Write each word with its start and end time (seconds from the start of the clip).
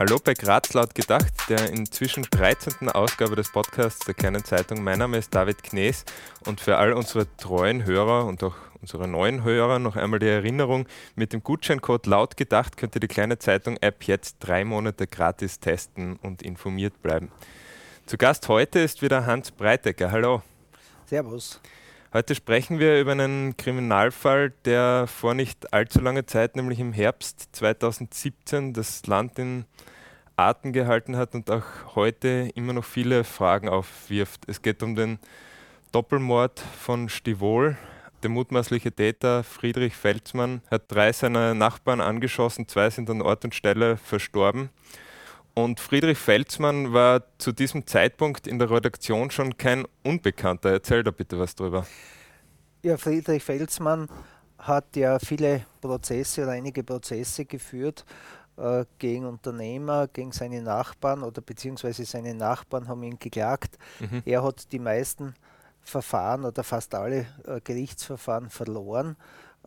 Hallo 0.00 0.16
bei 0.24 0.32
Graz 0.32 0.72
laut 0.72 0.94
gedacht, 0.94 1.30
der 1.50 1.68
inzwischen 1.74 2.22
13. 2.22 2.88
Ausgabe 2.88 3.36
des 3.36 3.52
Podcasts 3.52 4.06
der 4.06 4.14
kleinen 4.14 4.42
Zeitung. 4.42 4.82
Mein 4.82 4.98
Name 4.98 5.18
ist 5.18 5.34
David 5.34 5.62
Knees 5.62 6.06
und 6.46 6.62
für 6.62 6.78
all 6.78 6.94
unsere 6.94 7.26
treuen 7.36 7.84
Hörer 7.84 8.24
und 8.24 8.42
auch 8.42 8.54
unsere 8.80 9.06
neuen 9.06 9.44
Hörer 9.44 9.78
noch 9.78 9.96
einmal 9.96 10.18
die 10.18 10.26
Erinnerung, 10.26 10.88
mit 11.16 11.34
dem 11.34 11.42
Gutscheincode 11.42 12.06
laut 12.06 12.38
gedacht 12.38 12.78
könnt 12.78 12.96
ihr 12.96 13.00
die 13.00 13.08
kleine 13.08 13.38
Zeitung 13.38 13.76
App 13.82 14.04
jetzt 14.04 14.38
drei 14.40 14.64
Monate 14.64 15.06
gratis 15.06 15.60
testen 15.60 16.16
und 16.22 16.40
informiert 16.40 17.02
bleiben. 17.02 17.30
Zu 18.06 18.16
Gast 18.16 18.48
heute 18.48 18.78
ist 18.78 19.02
wieder 19.02 19.26
Hans 19.26 19.50
Breitecker. 19.50 20.10
Hallo. 20.10 20.40
Servus. 21.04 21.60
Heute 22.12 22.34
sprechen 22.34 22.80
wir 22.80 23.00
über 23.00 23.12
einen 23.12 23.56
Kriminalfall, 23.56 24.52
der 24.64 25.06
vor 25.06 25.34
nicht 25.34 25.72
allzu 25.72 26.00
langer 26.00 26.26
Zeit, 26.26 26.56
nämlich 26.56 26.80
im 26.80 26.92
Herbst 26.92 27.50
2017, 27.52 28.72
das 28.72 29.06
Land 29.06 29.38
in 29.38 29.64
Atem 30.34 30.72
gehalten 30.72 31.16
hat 31.16 31.36
und 31.36 31.48
auch 31.52 31.94
heute 31.94 32.50
immer 32.56 32.72
noch 32.72 32.84
viele 32.84 33.22
Fragen 33.22 33.68
aufwirft. 33.68 34.40
Es 34.48 34.60
geht 34.60 34.82
um 34.82 34.96
den 34.96 35.20
Doppelmord 35.92 36.58
von 36.58 37.08
Stivol. 37.08 37.78
Der 38.24 38.30
mutmaßliche 38.30 38.90
Täter 38.90 39.44
Friedrich 39.44 39.94
Felsmann 39.94 40.62
hat 40.68 40.82
drei 40.88 41.12
seiner 41.12 41.54
Nachbarn 41.54 42.00
angeschossen, 42.00 42.66
zwei 42.66 42.90
sind 42.90 43.08
an 43.08 43.22
Ort 43.22 43.44
und 43.44 43.54
Stelle 43.54 43.96
verstorben. 43.96 44.70
Und 45.54 45.80
Friedrich 45.80 46.18
Felsmann 46.18 46.92
war 46.92 47.22
zu 47.38 47.52
diesem 47.52 47.86
Zeitpunkt 47.86 48.46
in 48.46 48.58
der 48.58 48.70
Redaktion 48.70 49.30
schon 49.30 49.56
kein 49.56 49.84
Unbekannter. 50.04 50.70
Erzähl 50.70 51.02
da 51.02 51.10
bitte 51.10 51.38
was 51.38 51.54
drüber. 51.54 51.86
Ja, 52.82 52.96
Friedrich 52.96 53.42
Felsmann 53.42 54.08
hat 54.58 54.96
ja 54.96 55.18
viele 55.18 55.64
Prozesse 55.80 56.42
oder 56.42 56.52
einige 56.52 56.82
Prozesse 56.84 57.44
geführt 57.44 58.04
äh, 58.56 58.84
gegen 58.98 59.26
Unternehmer, 59.26 60.08
gegen 60.08 60.32
seine 60.32 60.62
Nachbarn 60.62 61.22
oder 61.22 61.40
beziehungsweise 61.40 62.04
seine 62.04 62.34
Nachbarn 62.34 62.88
haben 62.88 63.02
ihn 63.02 63.18
geklagt. 63.18 63.78
Mhm. 63.98 64.22
Er 64.24 64.42
hat 64.42 64.70
die 64.72 64.78
meisten 64.78 65.34
Verfahren 65.82 66.44
oder 66.44 66.62
fast 66.62 66.94
alle 66.94 67.26
äh, 67.46 67.60
Gerichtsverfahren 67.62 68.50
verloren. 68.50 69.16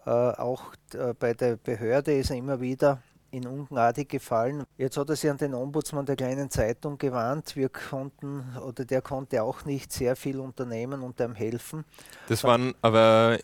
Äh, 0.05 0.09
auch 0.09 0.73
äh, 0.93 1.13
bei 1.17 1.33
der 1.33 1.55
Behörde 1.55 2.13
ist 2.17 2.29
er 2.29 2.37
immer 2.37 2.61
wieder 2.61 3.01
in 3.33 3.47
Ungnade 3.47 4.05
gefallen. 4.05 4.63
Jetzt 4.77 4.97
hat 4.97 5.09
er 5.09 5.15
sich 5.15 5.29
an 5.29 5.37
den 5.37 5.53
Ombudsmann 5.53 6.05
der 6.05 6.15
kleinen 6.15 6.49
Zeitung 6.49 6.97
gewandt. 6.97 7.55
Wir 7.55 7.69
konnten, 7.69 8.43
oder 8.65 8.85
der 8.85 9.01
konnte 9.01 9.43
auch 9.43 9.65
nicht 9.65 9.91
sehr 9.91 10.15
viel 10.15 10.39
unternehmen 10.39 11.01
und 11.01 11.19
einem 11.19 11.35
helfen. 11.35 11.83
Das 12.27 12.43
waren 12.43 12.73
aber 12.81 13.39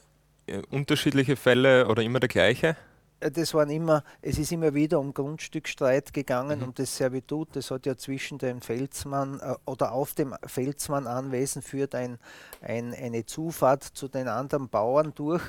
äh, 0.48 0.62
unterschiedliche 0.70 1.36
Fälle 1.36 1.88
oder 1.88 2.04
immer 2.04 2.20
der 2.20 2.30
gleiche? 2.30 2.76
Äh, 3.20 3.32
das 3.32 3.54
waren 3.54 3.70
immer, 3.70 4.04
es 4.22 4.38
ist 4.38 4.52
immer 4.52 4.74
wieder 4.74 5.00
um 5.00 5.14
Grundstückstreit 5.14 6.14
gegangen, 6.14 6.60
mhm. 6.60 6.66
um 6.66 6.74
das 6.74 6.96
Servitut. 6.96 7.56
Das 7.56 7.72
hat 7.72 7.86
ja 7.86 7.98
zwischen 7.98 8.38
dem 8.38 8.62
Felsmann 8.62 9.40
äh, 9.40 9.56
oder 9.66 9.92
auf 9.92 10.14
dem 10.14 10.36
Felsmann-Anwesen 10.46 11.62
führt 11.62 11.96
ein, 11.96 12.20
ein, 12.62 12.94
eine 12.94 13.26
Zufahrt 13.26 13.84
zu 13.84 14.08
den 14.08 14.28
anderen 14.28 14.70
Bauern 14.70 15.14
durch. 15.16 15.44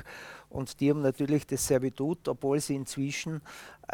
Und 0.51 0.81
die 0.81 0.91
haben 0.91 1.01
natürlich 1.01 1.47
das 1.47 1.67
Servitut, 1.67 2.29
obwohl 2.29 2.61
sie 2.61 2.75
inzwischen 2.75 3.41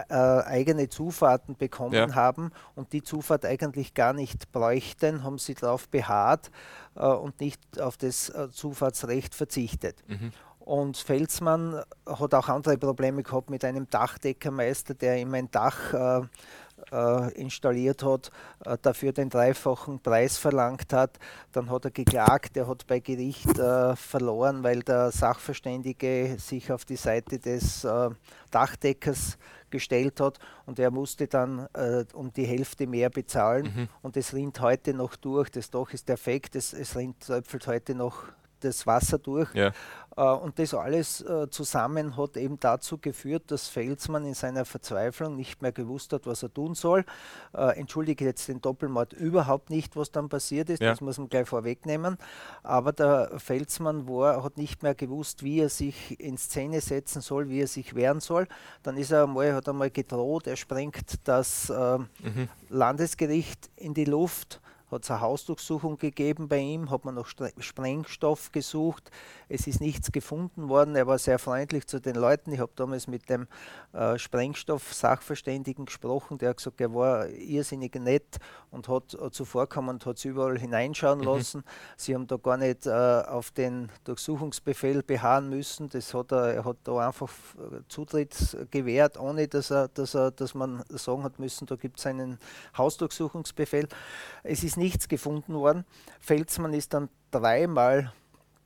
äh, 0.09 0.15
eigene 0.15 0.89
Zufahrten 0.89 1.55
bekommen 1.57 1.95
ja. 1.95 2.15
haben 2.15 2.51
und 2.75 2.93
die 2.93 3.03
Zufahrt 3.03 3.45
eigentlich 3.45 3.95
gar 3.95 4.12
nicht 4.12 4.51
bräuchten, 4.53 5.23
haben 5.23 5.39
sie 5.39 5.55
darauf 5.55 5.89
beharrt 5.89 6.51
äh, 6.97 7.07
und 7.07 7.41
nicht 7.41 7.81
auf 7.81 7.97
das 7.97 8.31
äh, 8.31 8.51
Zufahrtsrecht 8.51 9.34
verzichtet. 9.34 10.03
Mhm. 10.09 10.33
Und 10.59 10.97
Felsmann 10.97 11.81
hat 12.07 12.34
auch 12.34 12.49
andere 12.49 12.77
Probleme 12.77 13.23
gehabt 13.23 13.51
mit 13.51 13.65
einem 13.65 13.89
Dachdeckermeister, 13.89 14.95
der 14.95 15.19
ihm 15.19 15.33
ein 15.34 15.49
Dach 15.53 15.95
äh, 15.95 16.17
äh, 16.17 16.23
installiert 17.34 18.03
hat, 18.03 18.31
äh, 18.65 18.77
dafür 18.81 19.12
den 19.12 19.29
dreifachen 19.29 20.01
Preis 20.01 20.39
verlangt 20.39 20.93
hat. 20.93 21.19
Dann 21.53 21.70
hat 21.70 21.84
er 21.84 21.91
geklagt, 21.91 22.56
er 22.56 22.69
hat 22.69 22.87
bei 22.87 23.01
Gericht 23.01 23.59
äh, 23.59 23.97
verloren, 23.97 24.62
weil 24.62 24.81
der 24.81 25.10
Sachverständige 25.10 26.37
sich 26.38 26.71
auf 26.71 26.84
die 26.84 26.97
Seite 26.97 27.38
des 27.38 27.84
äh, 27.84 28.10
Dachdeckers 28.50 29.38
gestellt 29.71 30.21
hat 30.21 30.38
und 30.65 30.78
er 30.78 30.91
musste 30.91 31.27
dann 31.27 31.66
äh, 31.75 32.05
um 32.15 32.33
die 32.33 32.47
Hälfte 32.47 32.87
mehr 32.87 33.10
bezahlen 33.10 33.72
mhm. 33.75 33.89
und 34.03 34.16
es 34.16 34.33
rinnt 34.33 34.60
heute 34.60 34.94
noch 34.94 35.16
durch. 35.16 35.50
Das 35.50 35.71
Dach 35.71 35.93
ist 35.93 36.09
defekt, 36.09 36.56
es, 36.56 36.72
es 36.72 36.97
rinnt, 36.97 37.21
tröpfelt 37.21 37.66
heute 37.66 37.94
noch 37.94 38.22
das 38.60 38.87
Wasser 38.87 39.19
durch. 39.19 39.53
Ja. 39.55 39.72
Äh, 40.16 40.22
und 40.22 40.59
das 40.59 40.75
alles 40.75 41.21
äh, 41.21 41.49
zusammen 41.50 42.16
hat 42.16 42.37
eben 42.37 42.59
dazu 42.59 42.99
geführt, 42.99 43.44
dass 43.50 43.69
Felsmann 43.69 44.25
in 44.25 44.34
seiner 44.34 44.65
Verzweiflung 44.65 45.37
nicht 45.37 45.62
mehr 45.62 45.72
gewusst 45.72 46.12
hat, 46.12 46.27
was 46.27 46.43
er 46.43 46.53
tun 46.53 46.75
soll. 46.75 47.04
Äh, 47.54 47.78
entschuldige 47.78 48.25
jetzt 48.25 48.49
den 48.49 48.60
Doppelmord 48.60 49.12
überhaupt 49.12 49.71
nicht, 49.71 49.97
was 49.97 50.10
dann 50.10 50.28
passiert 50.28 50.71
ist, 50.71 50.82
ja. 50.82 50.91
das 50.91 51.00
muss 51.00 51.19
man 51.19 51.28
gleich 51.28 51.49
vorwegnehmen. 51.49 52.16
Aber 52.62 52.93
der 52.93 53.32
Felsmann 53.38 54.09
war, 54.09 54.43
hat 54.43 54.56
nicht 54.56 54.82
mehr 54.82 54.94
gewusst, 54.94 55.43
wie 55.43 55.60
er 55.60 55.69
sich 55.69 56.19
in 56.19 56.38
Szene 56.38 56.81
setzen 56.81 57.21
soll, 57.21 57.48
wie 57.48 57.60
er 57.60 57.69
sich 57.69 57.94
wehren 57.94 58.21
soll. 58.21 58.47
Dann 58.83 58.97
ist 58.97 59.10
er 59.10 59.25
einmal, 59.25 59.54
hat 59.54 59.69
einmal 59.69 59.91
gedroht, 59.91 60.47
er 60.47 60.56
sprengt 60.56 61.16
das 61.25 61.69
mhm. 61.69 62.48
Landesgericht 62.69 63.71
in 63.77 63.94
die 63.94 64.04
Luft 64.04 64.60
hat 64.91 65.04
es 65.04 65.10
eine 65.10 65.20
Hausdurchsuchung 65.20 65.98
gegeben 65.98 66.48
bei 66.48 66.58
ihm, 66.58 66.91
hat 66.91 67.04
man 67.04 67.14
nach 67.16 67.28
Sprengstoff 67.58 68.52
gesucht. 68.52 69.10
Es 69.48 69.66
ist 69.66 69.80
nichts 69.80 70.12
gefunden 70.12 70.69
worden. 70.69 70.94
Er 70.94 71.06
war 71.06 71.19
sehr 71.19 71.38
freundlich 71.38 71.86
zu 71.86 72.00
den 72.00 72.14
Leuten. 72.14 72.52
Ich 72.52 72.60
habe 72.60 72.72
damals 72.76 73.06
mit 73.08 73.28
dem 73.28 73.48
äh, 73.92 74.19
Sprengstoff-Sachverständigen 74.19 75.86
gesprochen, 75.86 76.38
der 76.38 76.50
hat 76.50 76.58
gesagt, 76.58 76.80
er 76.80 76.94
war 76.94 77.28
irrsinnig 77.28 77.94
nett 77.97 78.38
und 78.70 78.88
hat 78.88 79.14
äh, 79.14 79.30
zuvorkommend 79.30 80.06
hat 80.06 80.19
es 80.19 80.24
überall 80.24 80.58
hineinschauen 80.58 81.20
mhm. 81.20 81.24
lassen. 81.24 81.64
Sie 81.97 82.14
haben 82.14 82.26
da 82.26 82.36
gar 82.36 82.56
nicht 82.56 82.86
äh, 82.86 82.91
auf 82.91 83.50
den 83.50 83.91
Durchsuchungsbefehl 84.04 85.03
beharren 85.03 85.48
müssen. 85.48 85.88
Das 85.88 86.14
hat 86.14 86.32
er, 86.32 86.54
er 86.54 86.64
hat 86.64 86.76
da 86.84 87.08
einfach 87.08 87.30
äh, 87.56 87.80
Zutritt 87.88 88.56
gewährt, 88.70 89.18
ohne 89.18 89.48
dass 89.48 89.70
er, 89.70 89.88
dass 89.88 90.14
er, 90.14 90.30
dass 90.30 90.54
man 90.54 90.84
sagen 90.91 91.24
hat 91.24 91.38
müssen, 91.38 91.66
da 91.66 91.76
gibt 91.76 91.98
es 91.98 92.06
einen 92.06 92.38
Hausdurchsuchungsbefehl. 92.76 93.88
Es 94.42 94.62
ist 94.62 94.75
nichts 94.76 95.09
gefunden 95.09 95.54
worden. 95.54 95.84
Felsmann 96.20 96.75
ist 96.75 96.94
dann 96.94 97.09
dreimal 97.31 98.12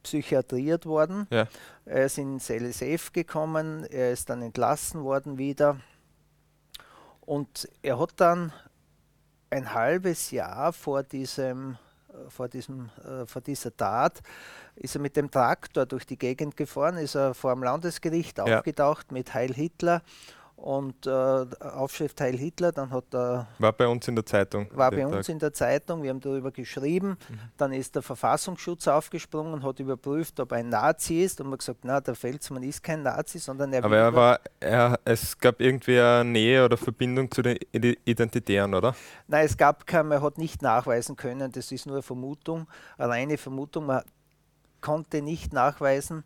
psychiatriert 0.02 0.86
worden. 0.86 1.26
Ja. 1.30 1.46
Er 1.84 2.06
ist 2.06 2.18
ins 2.18 2.48
LSF 2.48 3.12
gekommen, 3.12 3.84
er 3.84 4.12
ist 4.12 4.30
dann 4.30 4.42
entlassen 4.42 5.04
worden 5.04 5.38
wieder. 5.38 5.78
Und 7.20 7.68
er 7.82 7.98
hat 7.98 8.12
dann 8.16 8.52
ein 9.50 9.74
halbes 9.74 10.30
Jahr 10.30 10.72
vor 10.72 11.02
diesem 11.02 11.76
äh, 12.10 12.30
vor, 12.30 12.48
diesem, 12.48 12.90
äh, 13.04 13.26
vor 13.26 13.42
dieser 13.42 13.76
Tat 13.76 14.20
ist 14.76 14.94
er 14.94 15.00
mit 15.00 15.16
dem 15.16 15.30
Traktor 15.30 15.86
durch 15.86 16.06
die 16.06 16.18
Gegend 16.18 16.56
gefahren, 16.56 16.96
ist 16.96 17.14
er 17.14 17.34
vor 17.34 17.54
dem 17.54 17.62
Landesgericht 17.62 18.38
ja. 18.38 18.58
aufgetaucht 18.58 19.12
mit 19.12 19.34
Heil 19.34 19.52
Hitler 19.52 20.02
und 20.60 21.06
äh, 21.06 21.10
Aufschrift 21.10 22.20
Heil 22.20 22.36
Hitler, 22.36 22.70
dann 22.72 22.90
hat 22.90 23.14
er. 23.14 23.48
War 23.58 23.72
bei 23.72 23.88
uns 23.88 24.06
in 24.08 24.14
der 24.14 24.26
Zeitung. 24.26 24.68
War 24.72 24.90
bei 24.90 25.06
uns 25.06 25.28
in 25.28 25.38
der 25.38 25.52
Zeitung, 25.52 26.02
wir 26.02 26.10
haben 26.10 26.20
darüber 26.20 26.50
geschrieben. 26.50 27.16
Mhm. 27.28 27.38
Dann 27.56 27.72
ist 27.72 27.94
der 27.94 28.02
Verfassungsschutz 28.02 28.86
aufgesprungen, 28.86 29.62
hat 29.62 29.80
überprüft, 29.80 30.38
ob 30.38 30.52
er 30.52 30.58
ein 30.58 30.68
Nazi 30.68 31.22
ist 31.22 31.40
und 31.40 31.48
man 31.48 31.58
gesagt, 31.58 31.80
na, 31.84 32.00
der 32.00 32.14
Felsmann 32.14 32.62
ist 32.62 32.82
kein 32.82 33.02
Nazi, 33.02 33.38
sondern 33.38 33.72
er. 33.72 33.84
Aber 33.84 33.96
er 33.96 34.14
war, 34.14 34.40
er, 34.60 35.00
es 35.04 35.38
gab 35.38 35.60
irgendwie 35.60 35.98
eine 35.98 36.28
Nähe 36.28 36.64
oder 36.64 36.76
Verbindung 36.76 37.30
zu 37.30 37.40
den 37.40 37.56
Identitären, 37.72 38.74
oder? 38.74 38.94
Nein, 39.28 39.46
es 39.46 39.56
gab 39.56 39.86
keine, 39.86 40.14
er 40.16 40.22
hat 40.22 40.36
nicht 40.36 40.60
nachweisen 40.60 41.16
können, 41.16 41.52
das 41.52 41.72
ist 41.72 41.86
nur 41.86 41.96
eine 41.96 42.02
Vermutung, 42.02 42.66
eine 42.98 43.08
reine 43.08 43.38
Vermutung. 43.38 43.86
Man 43.86 44.02
konnte 44.82 45.22
nicht 45.22 45.52
nachweisen, 45.52 46.24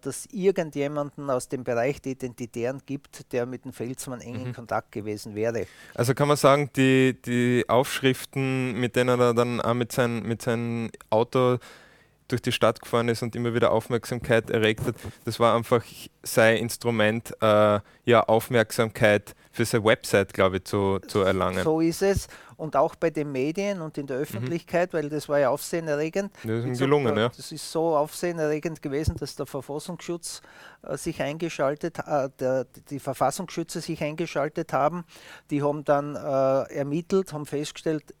dass 0.00 0.26
irgendjemanden 0.32 1.28
aus 1.30 1.48
dem 1.48 1.64
Bereich 1.64 2.00
der 2.00 2.12
Identitären 2.12 2.80
gibt, 2.86 3.32
der 3.32 3.46
mit 3.46 3.64
dem 3.64 3.72
Felsmann 3.72 4.20
eng 4.20 4.36
in 4.36 4.48
mhm. 4.48 4.54
Kontakt 4.54 4.92
gewesen 4.92 5.34
wäre. 5.34 5.66
Also 5.94 6.14
kann 6.14 6.28
man 6.28 6.36
sagen, 6.36 6.70
die, 6.76 7.16
die 7.24 7.64
Aufschriften, 7.68 8.78
mit 8.80 8.96
denen 8.96 9.20
er 9.20 9.34
dann 9.34 9.60
auch 9.60 9.74
mit, 9.74 9.92
sein, 9.92 10.22
mit 10.22 10.42
seinem 10.42 10.90
Auto 11.10 11.58
durch 12.28 12.42
die 12.42 12.52
Stadt 12.52 12.80
gefahren 12.80 13.08
ist 13.08 13.22
und 13.22 13.36
immer 13.36 13.54
wieder 13.54 13.70
Aufmerksamkeit 13.70 14.50
erregt 14.50 14.84
hat, 14.84 14.96
das 15.24 15.38
war 15.38 15.54
einfach 15.54 15.84
sein 16.22 16.56
Instrument, 16.56 17.32
äh, 17.40 17.80
ja, 18.04 18.22
Aufmerksamkeit 18.22 19.34
für 19.52 19.64
seine 19.64 19.84
Website, 19.84 20.32
glaube 20.32 20.56
ich, 20.56 20.64
zu, 20.64 20.98
zu 21.06 21.20
erlangen. 21.20 21.62
So 21.62 21.80
ist 21.80 22.02
es. 22.02 22.28
Und 22.56 22.74
auch 22.76 22.94
bei 22.94 23.10
den 23.10 23.32
Medien 23.32 23.80
und 23.82 23.98
in 23.98 24.06
der 24.06 24.16
mhm. 24.16 24.22
Öffentlichkeit, 24.22 24.92
mhm. 24.92 24.96
weil 24.96 25.08
das 25.08 25.28
war 25.28 25.38
ja 25.38 25.50
aufsehenerregend. 25.50 26.32
Das 26.42 26.64
ist 26.64 26.78
gelungen, 26.78 27.16
ja. 27.16 27.28
Das 27.28 27.52
ist 27.52 27.70
so 27.70 27.96
aufsehenerregend 27.96 28.82
gewesen, 28.82 29.16
dass 29.16 29.36
der 29.36 29.46
Verfassungsschutz 29.46 30.40
äh, 30.82 30.96
sich 30.96 31.20
eingeschaltet, 31.20 31.98
äh, 32.06 32.30
der, 32.38 32.64
die 32.90 32.98
Verfassungsschützer 32.98 33.80
sich 33.80 34.02
eingeschaltet 34.02 34.72
haben. 34.72 35.04
Die 35.50 35.62
haben 35.62 35.84
dann 35.84 36.16
äh, 36.16 36.74
ermittelt, 36.74 37.32
haben 37.32 37.46
festgestellt, 37.46 38.14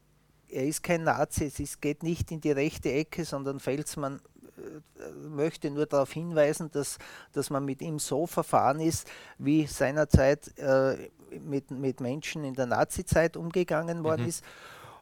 er 0.48 0.64
ist 0.64 0.82
kein 0.82 1.04
Nazi, 1.04 1.52
es 1.58 1.80
geht 1.80 2.02
nicht 2.02 2.30
in 2.30 2.40
die 2.40 2.52
rechte 2.52 2.92
Ecke, 2.92 3.24
sondern 3.24 3.60
Felsmann 3.60 4.20
äh, 4.56 5.10
möchte 5.28 5.70
nur 5.70 5.86
darauf 5.86 6.12
hinweisen, 6.12 6.70
dass, 6.70 6.98
dass 7.32 7.50
man 7.50 7.64
mit 7.64 7.82
ihm 7.82 7.98
so 7.98 8.26
verfahren 8.26 8.80
ist, 8.80 9.06
wie 9.38 9.66
seinerzeit 9.66 10.56
äh, 10.58 11.10
mit, 11.40 11.70
mit 11.70 12.00
Menschen 12.00 12.44
in 12.44 12.54
der 12.54 12.66
Nazizeit 12.66 13.36
umgegangen 13.36 14.04
worden 14.04 14.22
mhm. 14.22 14.28
ist. 14.28 14.44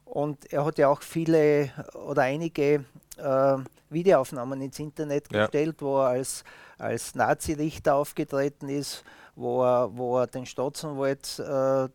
Und 0.05 0.51
er 0.53 0.63
hat 0.63 0.77
ja 0.77 0.87
auch 0.87 1.01
viele 1.01 1.71
oder 2.07 2.23
einige 2.23 2.85
äh, 3.17 3.57
Videoaufnahmen 3.89 4.61
ins 4.61 4.79
Internet 4.79 5.31
ja. 5.31 5.41
gestellt, 5.41 5.81
wo 5.81 5.99
er 5.99 6.09
als, 6.09 6.43
als 6.77 7.15
Nazi-Richter 7.15 7.95
aufgetreten 7.95 8.69
ist, 8.69 9.03
wo 9.35 9.63
er, 9.63 9.95
wo 9.95 10.19
er 10.19 10.27
den 10.27 10.45
Staatsanwalt, 10.45 11.39
äh, 11.39 11.89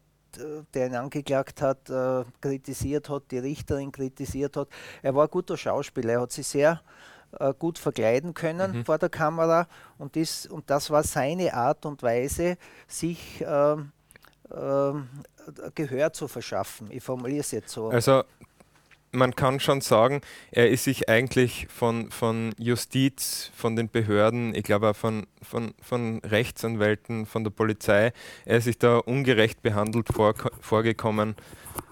der 0.75 0.87
ihn 0.87 0.95
angeklagt 0.95 1.61
hat, 1.63 1.91
äh, 1.91 2.25
kritisiert 2.41 3.09
hat, 3.09 3.25
die 3.31 3.39
Richterin 3.39 3.91
kritisiert 3.91 4.57
hat. 4.57 4.69
Er 5.03 5.15
war 5.15 5.25
ein 5.25 5.31
guter 5.31 5.57
Schauspieler, 5.57 6.15
er 6.15 6.21
hat 6.21 6.33
sich 6.33 6.47
sehr 6.47 6.81
äh, 7.39 7.53
gut 7.59 7.79
verkleiden 7.79 8.35
können 8.35 8.79
mhm. 8.79 8.85
vor 8.85 8.99
der 8.99 9.09
Kamera 9.09 9.67
und 9.99 10.17
das, 10.17 10.47
und 10.47 10.69
das 10.71 10.91
war 10.91 11.03
seine 11.03 11.55
Art 11.55 11.87
und 11.87 12.03
Weise, 12.03 12.57
sich 12.87 13.45
ähm, 13.47 13.93
Gehör 15.75 16.13
zu 16.13 16.29
verschaffen. 16.29 16.89
Ich 16.91 17.03
formuliere 17.03 17.41
es 17.41 17.51
jetzt 17.51 17.71
so. 17.73 17.89
Also 17.89 18.25
man 19.13 19.35
kann 19.35 19.61
schon 19.61 19.81
sagen, 19.81 20.21
er 20.51 20.71
ist 20.71 20.85
sich 20.85 21.09
eigentlich 21.09 21.67
von, 21.69 22.11
von 22.11 22.53
Justiz, 22.59 23.51
von 23.55 23.77
den 23.77 23.91
Behörden, 23.91 24.55
ich 24.55 24.63
glaube 24.63 24.91
auch 24.91 24.97
von, 24.97 25.27
von, 25.43 25.75
von 25.81 26.21
Rechtsanwälten, 26.21 27.27
von 27.27 27.45
der 27.45 27.51
Polizei, 27.51 28.13
er 28.45 28.59
ist 28.59 28.65
sich 28.65 28.79
da 28.79 28.99
ungerecht 28.99 29.63
behandelt 29.63 30.09
vor, 30.13 30.35
vorgekommen 30.61 31.35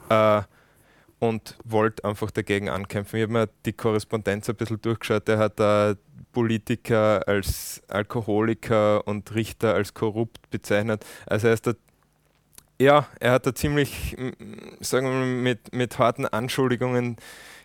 äh, 0.09 0.43
und 1.19 1.59
wollte 1.65 2.05
einfach 2.05 2.31
dagegen 2.31 2.69
ankämpfen. 2.69 3.19
Ich 3.19 3.25
habe 3.25 3.33
mir 3.33 3.49
die 3.67 3.73
Korrespondenz 3.73 4.49
ein 4.49 4.55
bisschen 4.55 4.81
durchgeschaut. 4.81 5.29
Er 5.29 5.39
hat 5.39 5.59
da 5.59 5.95
Politiker 6.33 7.27
als 7.27 7.83
Alkoholiker 7.89 9.05
und 9.09 9.35
Richter 9.35 9.75
als 9.75 9.95
korrupt 9.95 10.51
bezeichnet. 10.51 11.05
Also 11.27 11.49
er 11.49 11.55
ist 11.55 11.67
da 11.67 11.73
ja, 12.81 13.09
er 13.21 13.33
hat 13.33 13.47
da 13.47 13.55
ziemlich, 13.55 14.17
sagen 14.81 15.07
wir 15.07 15.13
mal, 15.13 15.27
mit, 15.27 15.75
mit 15.75 15.99
harten 15.99 16.27
Anschuldigungen 16.27 17.17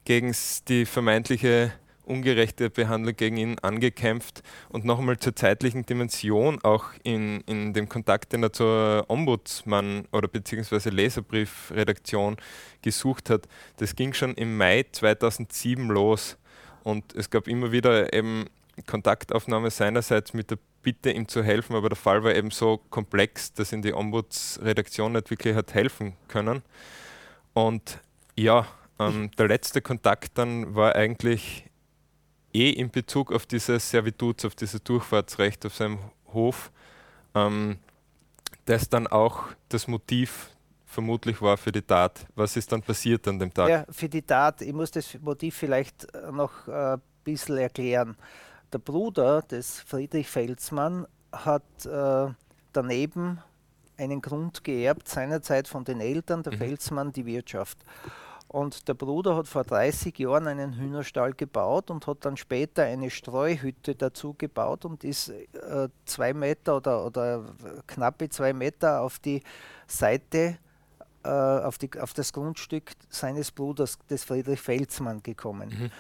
gegen 0.06 0.36
die 0.68 0.86
vermeintliche 0.86 1.72
ungerechte 2.06 2.70
Behandlung 2.70 3.16
gegen 3.16 3.38
ihn 3.38 3.60
angekämpft 3.60 4.44
und 4.70 4.86
nochmal 4.86 5.18
zur 5.18 5.36
zeitlichen 5.36 5.86
Dimension 5.86 6.60
auch 6.64 6.88
in, 7.04 7.42
in 7.42 7.74
dem 7.74 7.88
Kontakt, 7.88 8.34
den 8.34 8.44
er 8.44 8.52
zur 8.52 9.06
Ombudsmann 9.08 10.06
oder 10.12 10.28
beziehungsweise 10.28 10.90
Leserbriefredaktion 10.90 12.38
gesucht 12.82 13.30
hat. 13.30 13.48
Das 13.78 13.96
ging 13.96 14.14
schon 14.14 14.34
im 14.34 14.58
Mai 14.58 14.86
2007 14.92 15.88
los 15.88 16.38
und 16.84 17.16
es 17.16 17.30
gab 17.30 17.48
immer 17.48 17.72
wieder 17.72 18.12
eben 18.14 18.46
Kontaktaufnahme 18.86 19.70
seinerseits 19.72 20.34
mit 20.34 20.52
der 20.52 20.58
Bitte, 20.84 21.12
ihm 21.12 21.28
zu 21.28 21.44
helfen, 21.44 21.76
aber 21.76 21.90
der 21.90 21.96
Fall 21.96 22.24
war 22.24 22.36
eben 22.36 22.52
so 22.52 22.78
komplex, 22.90 23.54
dass 23.54 23.72
ihn 23.72 23.82
die 23.82 23.94
Ombudsredaktion 23.94 25.14
nicht 25.14 25.30
wirklich 25.30 25.56
hat 25.56 25.74
helfen 25.74 26.14
können. 26.28 26.62
Und 27.54 28.00
ja, 28.36 28.68
ähm, 29.00 29.32
der 29.38 29.48
letzte 29.48 29.82
Kontakt 29.82 30.38
dann 30.38 30.76
war 30.76 30.96
eigentlich 30.96 31.70
eh 32.54 32.70
in 32.70 32.92
Bezug 32.92 33.32
auf 33.32 33.46
dieses 33.46 33.90
Servituts, 33.90 34.46
auf 34.46 34.56
dieses 34.56 34.84
Durchfahrtsrecht 34.84 35.66
auf 35.66 35.76
seinem 35.76 36.00
Hof, 36.34 36.72
ähm, 37.34 37.78
das 38.66 38.90
dann 38.90 39.08
auch 39.08 39.46
das 39.70 39.88
Motiv 39.88 40.50
vermutlich 40.86 41.42
war 41.42 41.58
für 41.58 41.72
die 41.72 41.82
Tat. 41.82 42.26
Was 42.36 42.56
ist 42.56 42.72
dann 42.72 42.82
passiert 42.82 43.28
an 43.28 43.40
dem 43.40 43.54
Tag? 43.54 43.70
Ja, 43.70 43.86
für 43.90 44.08
die 44.10 44.22
Tat, 44.22 44.62
ich 44.62 44.74
muss 44.74 44.92
das 44.92 45.18
Motiv 45.22 45.56
vielleicht 45.56 46.08
noch 46.32 46.68
ein 46.68 46.96
äh, 46.96 46.98
bisschen 47.24 47.58
erklären 47.58 48.16
der 48.74 48.80
Bruder 48.80 49.42
des 49.44 49.80
Friedrich 49.82 50.30
Felsmann 50.30 51.06
hat 51.32 51.86
äh, 51.86 52.34
daneben 52.74 53.40
einen 53.98 54.22
Grund 54.22 54.64
geerbt, 54.64 55.08
seinerzeit 55.08 55.68
von 55.68 55.84
den 55.84 56.02
Eltern, 56.02 56.44
der 56.44 56.54
mhm. 56.54 56.58
Felsmann 56.58 57.12
die 57.12 57.26
Wirtschaft. 57.26 57.78
Und 58.48 58.88
der 58.88 58.94
Bruder 58.94 59.36
hat 59.36 59.48
vor 59.48 59.64
30 59.64 60.18
Jahren 60.20 60.48
einen 60.48 60.74
Hühnerstall 60.74 61.34
gebaut 61.34 61.90
und 61.90 62.06
hat 62.06 62.20
dann 62.22 62.38
später 62.38 62.84
eine 62.84 63.10
Streuhütte 63.10 63.96
dazu 63.96 64.36
gebaut 64.38 64.86
und 64.86 65.04
ist 65.04 65.30
äh, 65.30 65.90
zwei 66.06 66.34
Meter 66.34 66.78
oder, 66.78 67.06
oder 67.06 67.46
knappe 67.88 68.30
zwei 68.30 68.54
Meter 68.54 69.02
auf 69.02 69.18
die 69.18 69.42
Seite, 69.88 70.58
äh, 71.24 71.30
auf, 71.30 71.80
die, 71.80 71.90
auf 72.00 72.14
das 72.14 72.32
Grundstück 72.32 72.92
seines 73.10 73.52
Bruders, 73.52 73.98
des 74.10 74.24
Friedrich 74.24 74.62
Felsmann, 74.62 75.24
gekommen. 75.24 75.70
Mhm. 75.70 75.92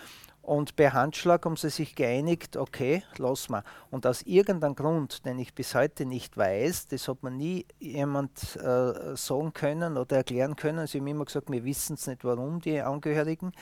Und 0.44 0.76
per 0.76 0.92
Handschlag 0.92 1.46
haben 1.46 1.56
sie 1.56 1.70
sich 1.70 1.96
geeinigt, 1.96 2.58
okay, 2.58 3.02
lass 3.18 3.48
mal. 3.48 3.64
Und 3.92 4.06
aus 4.06 4.24
irgendeinem 4.24 4.76
Grund, 4.76 5.26
den 5.26 5.40
ich 5.40 5.56
bis 5.56 5.74
heute 5.74 6.06
nicht 6.06 6.36
weiß, 6.36 6.88
das 6.90 7.08
hat 7.08 7.24
man 7.24 7.38
nie 7.38 7.66
jemand 7.80 8.58
äh, 8.58 9.16
sagen 9.16 9.54
können 9.54 9.98
oder 9.98 10.18
erklären 10.18 10.58
können, 10.58 10.86
sie 10.86 11.00
haben 11.00 11.08
immer 11.08 11.24
gesagt, 11.24 11.50
wir 11.50 11.64
wissen 11.64 11.94
es 11.94 12.08
nicht 12.08 12.26
warum, 12.26 12.60
die 12.60 12.82
Angehörigen, 12.82 13.54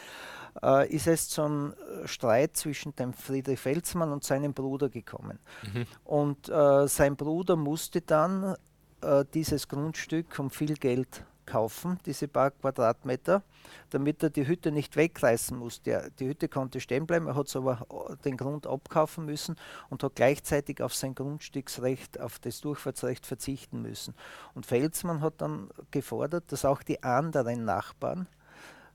äh, 0.63 0.89
ist 0.89 1.05
es 1.05 1.29
zum 1.29 1.75
Streit 2.05 2.57
zwischen 2.57 2.95
dem 2.95 3.13
Friedrich 3.13 3.59
Felsmann 3.59 4.11
und 4.11 4.23
seinem 4.23 4.55
Bruder 4.55 4.89
gekommen. 4.89 5.37
Mhm. 5.71 5.85
Und 6.03 6.49
äh, 6.49 6.87
sein 6.87 7.15
Bruder 7.15 7.57
musste 7.57 8.01
dann 8.01 8.55
äh, 9.01 9.23
dieses 9.35 9.67
Grundstück 9.67 10.39
um 10.39 10.49
viel 10.49 10.73
Geld 10.73 11.25
kaufen, 11.45 11.99
diese 12.05 12.27
paar 12.27 12.51
Quadratmeter, 12.51 13.43
damit 13.89 14.23
er 14.23 14.29
die 14.29 14.47
Hütte 14.47 14.71
nicht 14.71 14.95
wegreißen 14.95 15.57
musste. 15.57 16.11
Die 16.19 16.27
Hütte 16.27 16.47
konnte 16.47 16.79
stehen 16.79 17.07
bleiben, 17.07 17.27
er 17.27 17.35
hat 17.35 17.47
es 17.47 17.55
aber 17.55 17.85
äh, 17.89 18.15
den 18.23 18.37
Grund 18.37 18.67
abkaufen 18.67 19.25
müssen 19.25 19.55
und 19.89 20.03
hat 20.03 20.15
gleichzeitig 20.15 20.81
auf 20.81 20.93
sein 20.93 21.15
Grundstücksrecht, 21.15 22.19
auf 22.19 22.39
das 22.39 22.61
Durchfahrtsrecht 22.61 23.25
verzichten 23.25 23.81
müssen. 23.81 24.13
Und 24.53 24.65
Felsmann 24.65 25.21
hat 25.21 25.35
dann 25.37 25.69
gefordert, 25.91 26.51
dass 26.51 26.65
auch 26.65 26.83
die 26.83 27.03
anderen 27.03 27.65
Nachbarn 27.65 28.27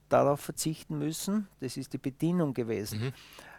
darauf 0.09 0.39
verzichten 0.39 0.97
müssen. 0.97 1.47
Das 1.59 1.77
ist 1.77 1.93
die 1.93 1.97
Bedingung 1.97 2.53
gewesen. 2.53 2.99
Mhm. 2.99 3.13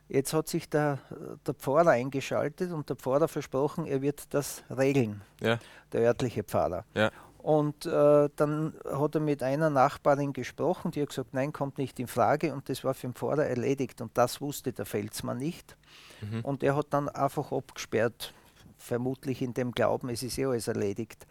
Jetzt 0.08 0.32
hat 0.32 0.48
sich 0.48 0.68
der, 0.70 0.98
der 1.46 1.52
Pfarrer 1.52 1.90
eingeschaltet 1.90 2.72
und 2.72 2.88
der 2.88 2.96
Pfarrer 2.96 3.28
versprochen, 3.28 3.86
er 3.86 4.00
wird 4.00 4.32
das 4.32 4.64
regeln, 4.70 5.20
ja. 5.40 5.58
der 5.92 6.00
örtliche 6.00 6.44
Pfarrer. 6.44 6.84
Ja. 6.94 7.10
Und 7.38 7.86
äh, 7.86 8.28
dann 8.34 8.74
hat 8.84 9.14
er 9.14 9.20
mit 9.20 9.42
einer 9.42 9.70
Nachbarin 9.70 10.32
gesprochen, 10.32 10.90
die 10.90 11.02
hat 11.02 11.10
gesagt, 11.10 11.34
nein, 11.34 11.52
kommt 11.52 11.78
nicht 11.78 11.98
in 12.00 12.08
Frage. 12.08 12.52
Und 12.52 12.68
das 12.68 12.82
war 12.82 12.94
für 12.94 13.06
den 13.06 13.14
Pfarrer 13.14 13.46
erledigt. 13.46 14.00
Und 14.00 14.18
das 14.18 14.40
wusste 14.40 14.72
der 14.72 14.86
Felsmann 14.86 15.38
nicht. 15.38 15.76
Mhm. 16.20 16.40
Und 16.40 16.62
er 16.62 16.76
hat 16.76 16.88
dann 16.90 17.08
einfach 17.08 17.52
abgesperrt, 17.52 18.34
vermutlich 18.76 19.40
in 19.40 19.54
dem 19.54 19.72
Glauben, 19.72 20.08
es 20.08 20.22
ist 20.22 20.38
eh 20.38 20.46
alles 20.46 20.68
erledigt. 20.68 21.26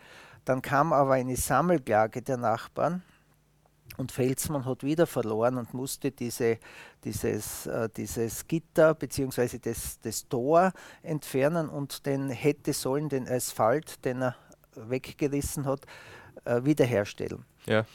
Dann 0.46 0.62
kam 0.62 0.94
aber 0.94 1.14
eine 1.14 1.36
Sammelklage 1.36 2.22
der 2.22 2.38
Nachbarn. 2.38 3.04
Und 3.98 4.12
Felsmann 4.12 4.66
hat 4.66 4.84
wieder 4.84 5.08
verloren 5.08 5.58
und 5.58 5.74
musste 5.74 6.12
diese, 6.12 6.60
dieses, 7.04 7.66
äh, 7.66 7.90
dieses 7.96 8.48
Gitter 8.48 8.94
bzw. 8.94 9.60
Das, 9.60 10.00
das 10.00 10.28
Tor 10.28 10.72
entfernen 11.02 11.68
und 11.68 12.06
den 12.06 12.30
hätte 12.30 12.74
sollen 12.74 13.10
den 13.10 13.28
Asphalt, 13.28 14.06
den 14.06 14.22
er 14.22 14.36
weggerissen 14.78 15.66
hat, 15.66 15.82
äh, 16.46 16.64
wiederherstellen. 16.64 17.46
Ja. 17.66 17.86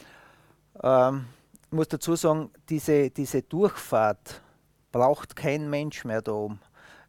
Ähm, 0.82 1.26
ich 1.66 1.72
muss 1.72 1.88
dazu 1.88 2.16
sagen, 2.16 2.50
diese, 2.68 3.10
diese 3.10 3.42
Durchfahrt 3.42 4.42
braucht 4.90 5.36
kein 5.36 5.70
Mensch 5.70 6.04
mehr 6.04 6.22
da 6.22 6.32
oben. 6.32 6.60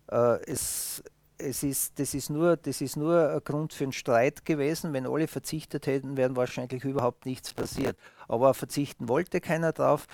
Äh, 0.10 0.40
es, 0.50 1.04
es 1.38 1.64
ist, 1.64 2.00
das, 2.00 2.14
ist 2.14 2.30
nur, 2.30 2.56
das 2.56 2.80
ist 2.80 2.96
nur 2.96 3.30
ein 3.30 3.44
Grund 3.44 3.74
für 3.74 3.84
einen 3.84 3.92
Streit 3.92 4.46
gewesen. 4.46 4.94
Wenn 4.94 5.06
alle 5.06 5.28
verzichtet 5.28 5.88
hätten, 5.88 6.16
wäre 6.16 6.36
wahrscheinlich 6.36 6.84
überhaupt 6.86 7.26
nichts 7.26 7.54
passiert. 7.54 7.98
Aber 8.28 8.54
verzichten 8.54 9.10
wollte 9.10 9.42
keiner 9.42 9.74
drauf. 9.74 10.08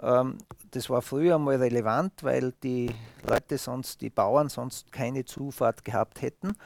Ähm, 0.00 0.38
das 0.72 0.90
war 0.90 1.02
früher 1.02 1.38
mal 1.38 1.56
relevant, 1.56 2.12
weil 2.22 2.52
die 2.62 2.90
Leute 3.24 3.58
sonst, 3.58 4.00
die 4.00 4.10
Bauern 4.10 4.48
sonst 4.48 4.90
keine 4.90 5.24
Zufahrt 5.24 5.84
gehabt 5.84 6.22
hätten 6.22 6.56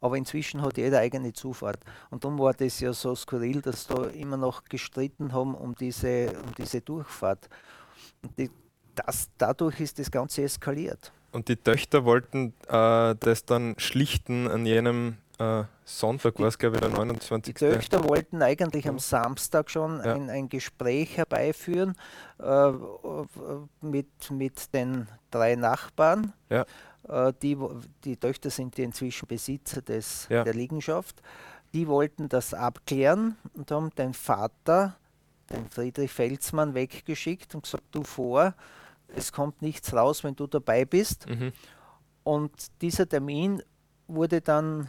aber 0.00 0.16
inzwischen 0.16 0.62
hat 0.62 0.76
jeder 0.76 1.00
eigene 1.00 1.32
Zufahrt. 1.32 1.80
Und 2.10 2.24
darum 2.24 2.38
war 2.38 2.54
das 2.54 2.80
ja 2.80 2.92
so 2.92 3.14
skurril, 3.14 3.60
dass 3.62 3.86
da 3.86 4.04
immer 4.04 4.36
noch 4.36 4.64
gestritten 4.64 5.32
haben 5.32 5.54
um 5.54 5.74
diese, 5.74 6.28
um 6.44 6.54
diese 6.56 6.80
Durchfahrt. 6.80 7.48
Die, 8.38 8.50
das, 8.94 9.28
dadurch 9.38 9.80
ist 9.80 9.98
das 9.98 10.10
Ganze 10.10 10.42
eskaliert. 10.42 11.12
Und 11.32 11.48
die 11.48 11.56
Töchter 11.56 12.04
wollten 12.04 12.54
äh, 12.68 13.14
das 13.18 13.44
dann 13.44 13.74
schlichten 13.78 14.48
an 14.48 14.64
jenem 14.64 15.18
äh, 15.38 15.64
Sonntag, 15.84 16.38
war 16.40 16.48
es 16.48 16.58
glaube 16.58 16.76
ich 16.76 16.80
der 16.80 16.90
29. 16.90 17.54
Die 17.54 17.58
Töchter 17.58 18.02
wollten 18.04 18.42
eigentlich 18.42 18.88
am 18.88 18.98
Samstag 18.98 19.70
schon 19.70 20.02
ja. 20.04 20.14
ein, 20.14 20.30
ein 20.30 20.48
Gespräch 20.48 21.16
herbeiführen 21.16 21.94
äh, 22.40 22.72
mit, 23.80 24.30
mit 24.30 24.74
den 24.74 25.06
drei 25.30 25.54
Nachbarn. 25.54 26.32
Ja. 26.50 26.64
Äh, 27.08 27.32
die, 27.42 27.56
die 28.04 28.16
Töchter 28.16 28.50
sind 28.50 28.76
die 28.76 28.82
inzwischen 28.82 29.26
Besitzer 29.26 29.82
des, 29.82 30.26
ja. 30.28 30.44
der 30.44 30.54
Liegenschaft. 30.54 31.22
Die 31.74 31.86
wollten 31.86 32.28
das 32.28 32.54
abklären 32.54 33.36
und 33.54 33.70
haben 33.70 33.90
den 33.90 34.14
Vater, 34.14 34.96
den 35.50 35.68
Friedrich 35.68 36.10
Felsmann, 36.10 36.74
weggeschickt 36.74 37.54
und 37.54 37.64
gesagt, 37.64 37.84
du 37.90 38.02
vor, 38.02 38.54
es 39.08 39.32
kommt 39.32 39.62
nichts 39.62 39.92
raus, 39.92 40.24
wenn 40.24 40.36
du 40.36 40.46
dabei 40.46 40.84
bist. 40.84 41.28
Mhm. 41.28 41.52
Und 42.24 42.52
dieser 42.82 43.08
Termin 43.08 43.62
wurde 44.06 44.40
dann 44.40 44.88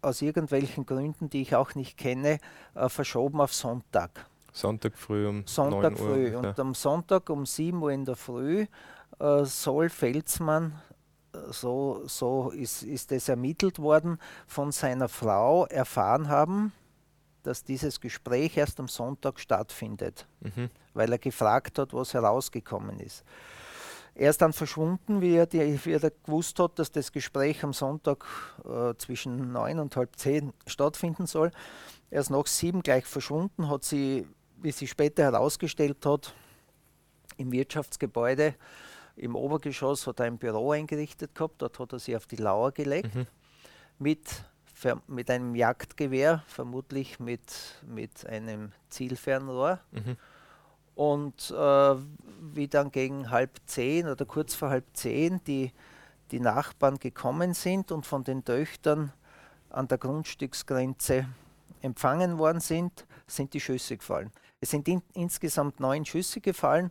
aus 0.00 0.22
irgendwelchen 0.22 0.86
Gründen, 0.86 1.28
die 1.28 1.42
ich 1.42 1.54
auch 1.54 1.74
nicht 1.74 1.96
kenne, 1.96 2.38
äh, 2.74 2.88
verschoben 2.88 3.40
auf 3.40 3.52
Sonntag. 3.52 4.26
Sonntag 4.52 4.96
früh 4.96 5.26
um 5.26 5.46
Sonntag 5.46 5.92
9 5.92 5.96
früh. 5.96 6.34
Uhr. 6.34 6.38
Und 6.38 6.58
am 6.58 6.74
Sonntag 6.74 7.30
um 7.30 7.46
7 7.46 7.80
Uhr 7.80 7.92
in 7.92 8.04
der 8.04 8.16
Früh 8.16 8.66
äh, 9.18 9.44
soll 9.44 9.88
Felsmann, 9.88 10.80
so, 11.52 12.02
so 12.06 12.50
ist, 12.50 12.82
ist 12.82 13.12
es 13.12 13.28
ermittelt 13.28 13.78
worden, 13.78 14.18
von 14.46 14.72
seiner 14.72 15.08
Frau 15.08 15.66
erfahren 15.66 16.28
haben, 16.28 16.72
dass 17.42 17.64
dieses 17.64 18.00
Gespräch 18.00 18.56
erst 18.56 18.80
am 18.80 18.88
Sonntag 18.88 19.40
stattfindet, 19.40 20.26
Mhm. 20.40 20.70
weil 20.94 21.12
er 21.12 21.18
gefragt 21.18 21.78
hat, 21.78 21.92
was 21.94 22.14
herausgekommen 22.14 23.00
ist. 23.00 23.24
Er 24.14 24.30
ist 24.30 24.42
dann 24.42 24.52
verschwunden, 24.52 25.20
wie 25.20 25.36
er, 25.36 25.46
die, 25.46 25.78
wie 25.84 25.92
er 25.92 26.10
gewusst 26.10 26.58
hat, 26.58 26.78
dass 26.80 26.90
das 26.90 27.12
Gespräch 27.12 27.62
am 27.62 27.72
Sonntag 27.72 28.24
äh, 28.64 28.94
zwischen 28.98 29.52
neun 29.52 29.78
und 29.78 29.94
halb 29.94 30.16
zehn 30.16 30.52
stattfinden 30.66 31.26
soll. 31.26 31.52
Er 32.10 32.20
ist 32.20 32.30
nach 32.30 32.46
sieben 32.48 32.82
gleich 32.82 33.06
verschwunden, 33.06 33.68
hat 33.68 33.84
sie, 33.84 34.26
wie 34.60 34.72
sie 34.72 34.88
später 34.88 35.22
herausgestellt 35.22 36.04
hat, 36.04 36.34
im 37.36 37.52
Wirtschaftsgebäude 37.52 38.54
im 39.18 39.34
Obergeschoss 39.34 40.06
hat 40.06 40.20
er 40.20 40.26
ein 40.26 40.38
Büro 40.38 40.72
eingerichtet 40.72 41.34
gehabt. 41.34 41.60
Dort 41.60 41.78
hat 41.78 41.92
er 41.92 41.98
sie 41.98 42.16
auf 42.16 42.26
die 42.26 42.36
Lauer 42.36 42.72
gelegt 42.72 43.14
Mhm. 43.14 43.26
mit, 43.98 44.44
mit 45.06 45.30
einem 45.30 45.54
Jagdgewehr, 45.54 46.42
vermutlich 46.46 47.18
mit, 47.18 47.82
mit 47.86 48.26
einem 48.26 48.72
Zielfernrohr. 48.90 49.80
Mhm. 49.90 50.16
Und 50.94 51.50
äh, 51.50 51.94
wie 52.54 52.66
dann 52.68 52.90
gegen 52.90 53.30
halb 53.30 53.60
zehn 53.66 54.08
oder 54.08 54.24
kurz 54.24 54.54
vor 54.54 54.70
halb 54.70 54.84
zehn 54.94 55.40
die, 55.44 55.72
die 56.30 56.40
Nachbarn 56.40 56.98
gekommen 56.98 57.54
sind 57.54 57.92
und 57.92 58.04
von 58.04 58.24
den 58.24 58.44
Töchtern 58.44 59.12
an 59.70 59.86
der 59.86 59.98
Grundstücksgrenze 59.98 61.26
empfangen 61.82 62.38
worden 62.38 62.60
sind, 62.60 63.06
sind 63.26 63.54
die 63.54 63.60
Schüsse 63.60 63.96
gefallen. 63.96 64.32
Es 64.60 64.70
sind 64.70 64.88
in, 64.88 65.02
insgesamt 65.14 65.78
neun 65.78 66.04
Schüsse 66.04 66.40
gefallen, 66.40 66.90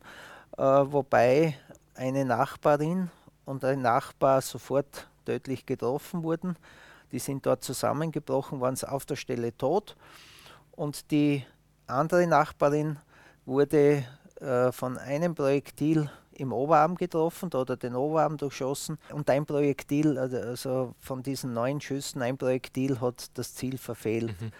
äh, 0.58 0.62
wobei 0.62 1.58
eine 1.98 2.26
Nachbarin 2.26 3.10
und 3.46 3.64
ein 3.64 3.82
Nachbar 3.82 4.42
sofort 4.42 5.08
tödlich 5.26 5.66
getroffen 5.66 6.24
wurden. 6.24 6.56
Die 7.12 7.20
sind 7.20 7.46
dort 7.46 7.64
zusammengebrochen, 7.64 8.60
waren 8.62 8.78
auf 8.84 9.06
der 9.06 9.16
Stelle 9.16 9.56
tot. 9.58 9.96
Und 10.72 11.12
die 11.12 11.46
andere 11.88 12.28
Nachbarin 12.28 12.98
wurde 13.46 14.04
äh, 14.42 14.72
von 14.72 14.98
einem 14.98 15.34
Projektil 15.34 16.10
im 16.34 16.54
Oberarm 16.54 16.96
getroffen, 16.96 17.50
da 17.50 17.60
hat 17.60 17.72
er 17.72 17.78
den 17.78 17.96
Oberarm 17.96 18.38
durchschossen 18.38 19.00
und 19.12 19.28
ein 19.30 19.46
Projektil, 19.46 20.20
also- 20.20 20.38
also 20.38 20.96
von 21.00 21.24
diesen 21.24 21.54
neun 21.54 21.82
Schüssen, 21.82 22.22
ein 22.22 22.38
Projektil 22.38 23.02
hat 23.02 23.32
das 23.34 23.56
Ziel 23.56 23.80
verfehlt. 23.80 24.40
Mhm. 24.40 24.52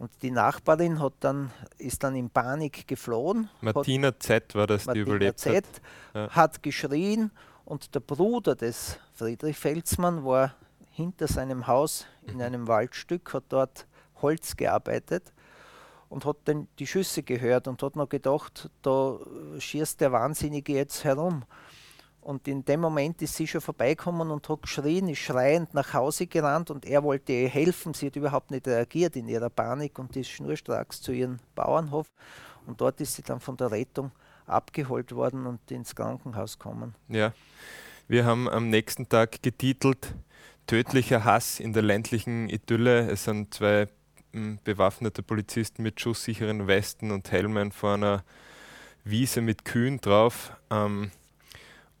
Und 0.00 0.10
die 0.22 0.30
Nachbarin 0.30 0.98
hat 0.98 1.12
dann, 1.20 1.50
ist 1.76 2.02
dann 2.02 2.16
in 2.16 2.30
Panik 2.30 2.88
geflohen, 2.88 3.50
hat 3.56 3.74
Martina 3.74 4.18
Z 4.18 4.54
war 4.54 4.66
das, 4.66 4.84
die 4.84 4.86
Martina 4.86 5.06
überlebt 5.06 5.38
Z 5.38 5.66
hat. 6.14 6.34
Hat 6.34 6.62
geschrien 6.62 7.30
und 7.66 7.94
der 7.94 8.00
Bruder 8.00 8.54
des 8.54 8.98
Friedrich 9.12 9.58
Felsmann 9.58 10.24
war 10.24 10.54
hinter 10.90 11.28
seinem 11.28 11.66
Haus 11.66 12.06
in 12.26 12.40
einem 12.40 12.66
Waldstück, 12.66 13.34
hat 13.34 13.44
dort 13.50 13.86
Holz 14.22 14.56
gearbeitet 14.56 15.34
und 16.08 16.24
hat 16.24 16.38
dann 16.46 16.66
die 16.78 16.86
Schüsse 16.86 17.22
gehört 17.22 17.68
und 17.68 17.82
hat 17.82 17.94
noch 17.94 18.08
gedacht, 18.08 18.70
da 18.80 19.18
schießt 19.58 20.00
der 20.00 20.12
Wahnsinnige 20.12 20.72
jetzt 20.72 21.04
herum. 21.04 21.44
Und 22.22 22.46
in 22.48 22.64
dem 22.64 22.80
Moment 22.80 23.22
ist 23.22 23.34
sie 23.34 23.46
schon 23.46 23.60
vorbeigekommen 23.60 24.30
und 24.30 24.48
hat 24.48 24.62
geschrien, 24.62 25.08
ist 25.08 25.20
schreiend 25.20 25.72
nach 25.72 25.94
Hause 25.94 26.26
gerannt 26.26 26.70
und 26.70 26.84
er 26.84 27.02
wollte 27.02 27.32
ihr 27.32 27.48
helfen. 27.48 27.94
Sie 27.94 28.06
hat 28.06 28.16
überhaupt 28.16 28.50
nicht 28.50 28.66
reagiert 28.66 29.16
in 29.16 29.26
ihrer 29.28 29.48
Panik 29.48 29.98
und 29.98 30.14
ist 30.16 30.30
schnurstracks 30.30 31.00
zu 31.00 31.12
ihrem 31.12 31.38
Bauernhof. 31.54 32.08
Und 32.66 32.80
dort 32.80 33.00
ist 33.00 33.14
sie 33.14 33.22
dann 33.22 33.40
von 33.40 33.56
der 33.56 33.70
Rettung 33.70 34.12
abgeholt 34.46 35.12
worden 35.12 35.46
und 35.46 35.70
ins 35.70 35.94
Krankenhaus 35.94 36.58
gekommen. 36.58 36.94
Ja. 37.08 37.32
Wir 38.06 38.24
haben 38.24 38.48
am 38.48 38.68
nächsten 38.68 39.08
Tag 39.08 39.40
getitelt 39.40 40.14
Tödlicher 40.66 41.24
Hass 41.24 41.60
in 41.60 41.72
der 41.72 41.82
ländlichen 41.82 42.48
Idylle. 42.48 43.08
Es 43.08 43.24
sind 43.24 43.54
zwei 43.54 43.88
m, 44.32 44.58
bewaffnete 44.64 45.22
Polizisten 45.22 45.82
mit 45.82 46.00
schusssicheren 46.00 46.66
Westen 46.66 47.12
und 47.12 47.30
Helmen 47.30 47.72
vor 47.72 47.94
einer 47.94 48.24
Wiese 49.04 49.40
mit 49.40 49.64
Kühen 49.64 50.00
drauf. 50.00 50.52
Ähm, 50.70 51.10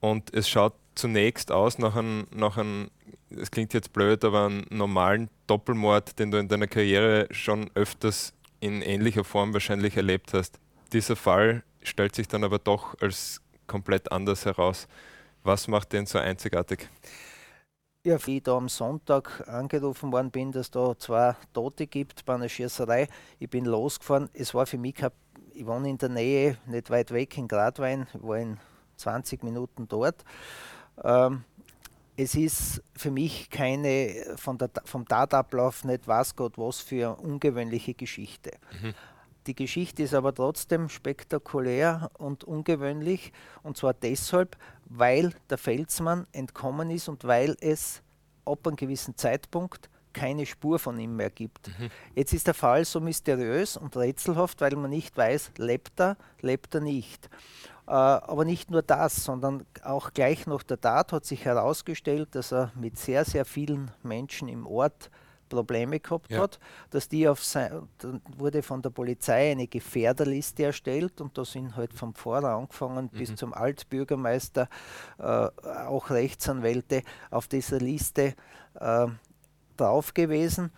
und 0.00 0.34
es 0.34 0.48
schaut 0.48 0.74
zunächst 0.94 1.52
aus 1.52 1.78
nach 1.78 1.96
einem, 1.96 2.26
nach 2.30 2.56
einem, 2.56 2.90
es 3.30 3.50
klingt 3.50 3.72
jetzt 3.74 3.92
blöd, 3.92 4.24
aber 4.24 4.46
einen 4.46 4.66
normalen 4.70 5.30
Doppelmord, 5.46 6.18
den 6.18 6.30
du 6.30 6.38
in 6.38 6.48
deiner 6.48 6.66
Karriere 6.66 7.28
schon 7.30 7.70
öfters 7.74 8.32
in 8.60 8.82
ähnlicher 8.82 9.24
Form 9.24 9.52
wahrscheinlich 9.54 9.96
erlebt 9.96 10.34
hast. 10.34 10.58
Dieser 10.92 11.16
Fall 11.16 11.62
stellt 11.82 12.14
sich 12.14 12.28
dann 12.28 12.44
aber 12.44 12.58
doch 12.58 12.94
als 13.00 13.40
komplett 13.66 14.10
anders 14.12 14.44
heraus. 14.44 14.88
Was 15.42 15.68
macht 15.68 15.92
den 15.92 16.06
so 16.06 16.18
einzigartig? 16.18 16.88
Ja, 18.04 18.18
wie 18.26 18.38
ich 18.38 18.42
da 18.42 18.56
am 18.56 18.68
Sonntag 18.68 19.46
angerufen 19.46 20.10
worden 20.10 20.30
bin, 20.30 20.52
dass 20.52 20.70
da 20.70 20.98
zwei 20.98 21.36
Tote 21.52 21.86
gibt 21.86 22.24
bei 22.24 22.34
einer 22.34 22.48
Schießerei. 22.48 23.08
Ich 23.38 23.48
bin 23.48 23.66
losgefahren. 23.66 24.30
Es 24.32 24.54
war 24.54 24.66
für 24.66 24.78
mich 24.78 24.96
ich 25.52 25.66
wohne 25.66 25.90
in 25.90 25.98
der 25.98 26.08
Nähe, 26.08 26.56
nicht 26.66 26.88
weit 26.88 27.10
weg 27.10 27.36
in 27.36 27.46
Gradwein, 27.46 28.06
war 28.14 28.38
in 28.38 28.58
20 29.00 29.42
Minuten 29.42 29.88
dort. 29.88 30.24
Ähm, 31.02 31.44
es 32.16 32.34
ist 32.34 32.82
für 32.94 33.10
mich 33.10 33.48
keine 33.50 34.36
von 34.36 34.58
der, 34.58 34.70
vom 34.84 35.06
Tatablauf 35.06 35.84
nicht 35.84 36.06
was 36.06 36.36
Gott 36.36 36.58
was 36.58 36.80
für 36.80 37.08
eine 37.08 37.16
ungewöhnliche 37.16 37.94
Geschichte. 37.94 38.52
Die 39.46 39.54
Geschichte 39.54 40.02
ist 40.02 40.12
aber 40.12 40.34
trotzdem 40.34 40.90
spektakulär 40.90 42.10
und 42.18 42.44
ungewöhnlich 42.44 43.32
und 43.62 43.78
zwar 43.78 43.94
deshalb, 43.94 44.58
weil 44.84 45.32
der 45.48 45.56
Felsmann 45.56 46.26
entkommen 46.32 46.90
ist 46.90 47.08
und 47.08 47.24
weil 47.24 47.56
es 47.60 48.02
ab 48.44 48.66
einem 48.66 48.76
gewissen 48.76 49.16
Zeitpunkt 49.16 49.88
keine 50.12 50.46
Spur 50.46 50.78
von 50.78 50.98
ihm 50.98 51.16
mehr 51.16 51.30
gibt. 51.30 51.70
Jetzt 52.14 52.32
ist 52.32 52.46
der 52.46 52.54
Fall 52.54 52.84
so 52.84 53.00
mysteriös 53.00 53.76
und 53.76 53.96
rätselhaft, 53.96 54.60
weil 54.60 54.76
man 54.76 54.90
nicht 54.90 55.16
weiß, 55.16 55.52
lebt 55.56 56.00
er, 56.00 56.16
lebt 56.40 56.74
er 56.74 56.80
nicht. 56.80 57.28
Äh, 57.86 57.92
aber 57.92 58.44
nicht 58.44 58.70
nur 58.70 58.82
das, 58.82 59.24
sondern 59.24 59.64
auch 59.82 60.12
gleich 60.12 60.46
nach 60.46 60.62
der 60.62 60.80
Tat 60.80 61.12
hat 61.12 61.24
sich 61.24 61.44
herausgestellt, 61.44 62.34
dass 62.34 62.52
er 62.52 62.72
mit 62.74 62.98
sehr, 62.98 63.24
sehr 63.24 63.44
vielen 63.44 63.90
Menschen 64.02 64.48
im 64.48 64.66
Ort 64.66 65.10
Probleme 65.48 65.98
gehabt 65.98 66.30
Ja. 66.30 66.42
hat, 66.42 66.60
dass 66.90 67.08
die 67.08 67.26
auf 67.28 67.42
sein, 67.44 67.88
dann 67.98 68.22
wurde 68.38 68.62
von 68.62 68.80
der 68.82 68.90
Polizei 68.90 69.50
eine 69.50 69.66
Gefährderliste 69.66 70.62
erstellt 70.62 71.20
und 71.20 71.36
da 71.36 71.44
sind 71.44 71.74
halt 71.74 71.92
vom 71.92 72.14
Pfarrer 72.14 72.54
angefangen 72.56 73.08
bis 73.08 73.34
zum 73.34 73.52
Altbürgermeister, 73.52 74.68
äh, 75.18 75.22
auch 75.24 76.10
Rechtsanwälte 76.10 77.02
auf 77.32 77.48
dieser 77.48 77.78
Liste 77.80 78.34
äh, 78.78 79.06
drauf 79.80 80.14
gewesen. 80.14 80.70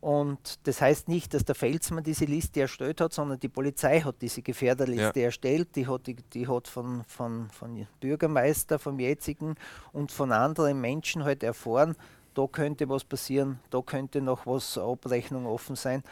Und 0.00 0.66
das 0.66 0.80
heißt 0.80 1.08
nicht, 1.08 1.34
dass 1.34 1.44
der 1.44 1.56
Felsmann 1.56 2.04
diese 2.04 2.24
Liste 2.24 2.60
erstellt 2.60 3.00
hat, 3.00 3.12
sondern 3.12 3.40
die 3.40 3.48
Polizei 3.48 4.00
hat 4.00 4.22
diese 4.22 4.42
Gefährderliste 4.42 5.18
Ja. 5.20 5.26
erstellt. 5.26 5.74
Die 5.74 5.88
hat, 5.88 6.06
die, 6.06 6.14
die 6.14 6.46
hat 6.46 6.68
von, 6.68 7.02
von, 7.08 7.50
von 7.50 7.86
Bürgermeister, 8.00 8.78
vom 8.78 9.00
jetzigen 9.00 9.56
und 9.92 10.12
von 10.12 10.30
anderen 10.30 10.80
Menschen 10.80 11.24
halt 11.24 11.42
erfahren, 11.42 11.96
da 12.34 12.46
könnte 12.46 12.88
was 12.88 13.02
passieren, 13.04 13.58
da 13.70 13.80
könnte 13.82 14.20
noch 14.20 14.46
was 14.46 14.78
Abrechnung 14.78 15.46
offen 15.46 15.74
sein. 15.74 16.04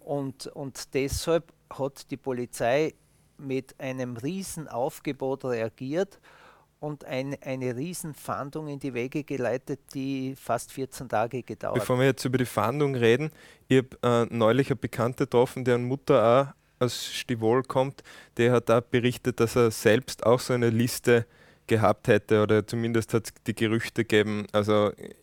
Und, 0.00 0.48
und 0.48 0.94
deshalb 0.94 1.52
hat 1.72 2.10
die 2.10 2.16
Polizei 2.16 2.94
mit 3.38 3.78
einem 3.78 4.16
riesen 4.16 4.66
Aufgebot 4.66 5.44
reagiert 5.44 6.18
und 6.80 7.04
ein, 7.04 7.36
eine 7.42 7.76
riesen 7.76 8.14
Fahndung 8.14 8.66
in 8.68 8.78
die 8.80 8.94
Wege 8.94 9.22
geleitet, 9.22 9.80
die 9.94 10.34
fast 10.34 10.72
14 10.72 11.08
Tage 11.08 11.42
gedauert 11.42 11.78
Bevor 11.78 11.98
wir 11.98 12.06
jetzt 12.06 12.24
über 12.24 12.38
die 12.38 12.46
Fahndung 12.46 12.94
reden, 12.94 13.30
ich 13.68 13.78
habe 14.02 14.26
äh, 14.30 14.34
neulich 14.34 14.68
eine 14.68 14.76
Bekannte 14.76 15.24
getroffen, 15.24 15.64
deren 15.64 15.84
Mutter 15.84 16.54
auch 16.80 16.84
aus 16.84 17.06
Stivol 17.06 17.62
kommt, 17.62 18.02
der 18.38 18.52
hat 18.52 18.70
da 18.70 18.80
berichtet, 18.80 19.38
dass 19.40 19.54
er 19.56 19.70
selbst 19.70 20.24
auch 20.24 20.40
so 20.40 20.54
eine 20.54 20.70
Liste 20.70 21.26
gehabt 21.66 22.08
hätte 22.08 22.42
oder 22.42 22.66
zumindest 22.66 23.12
hat 23.14 23.26
es 23.26 23.34
die 23.46 23.54
Gerüchte 23.54 24.04
gegeben, 24.04 24.46
also 24.52 24.88
äh, 24.92 25.14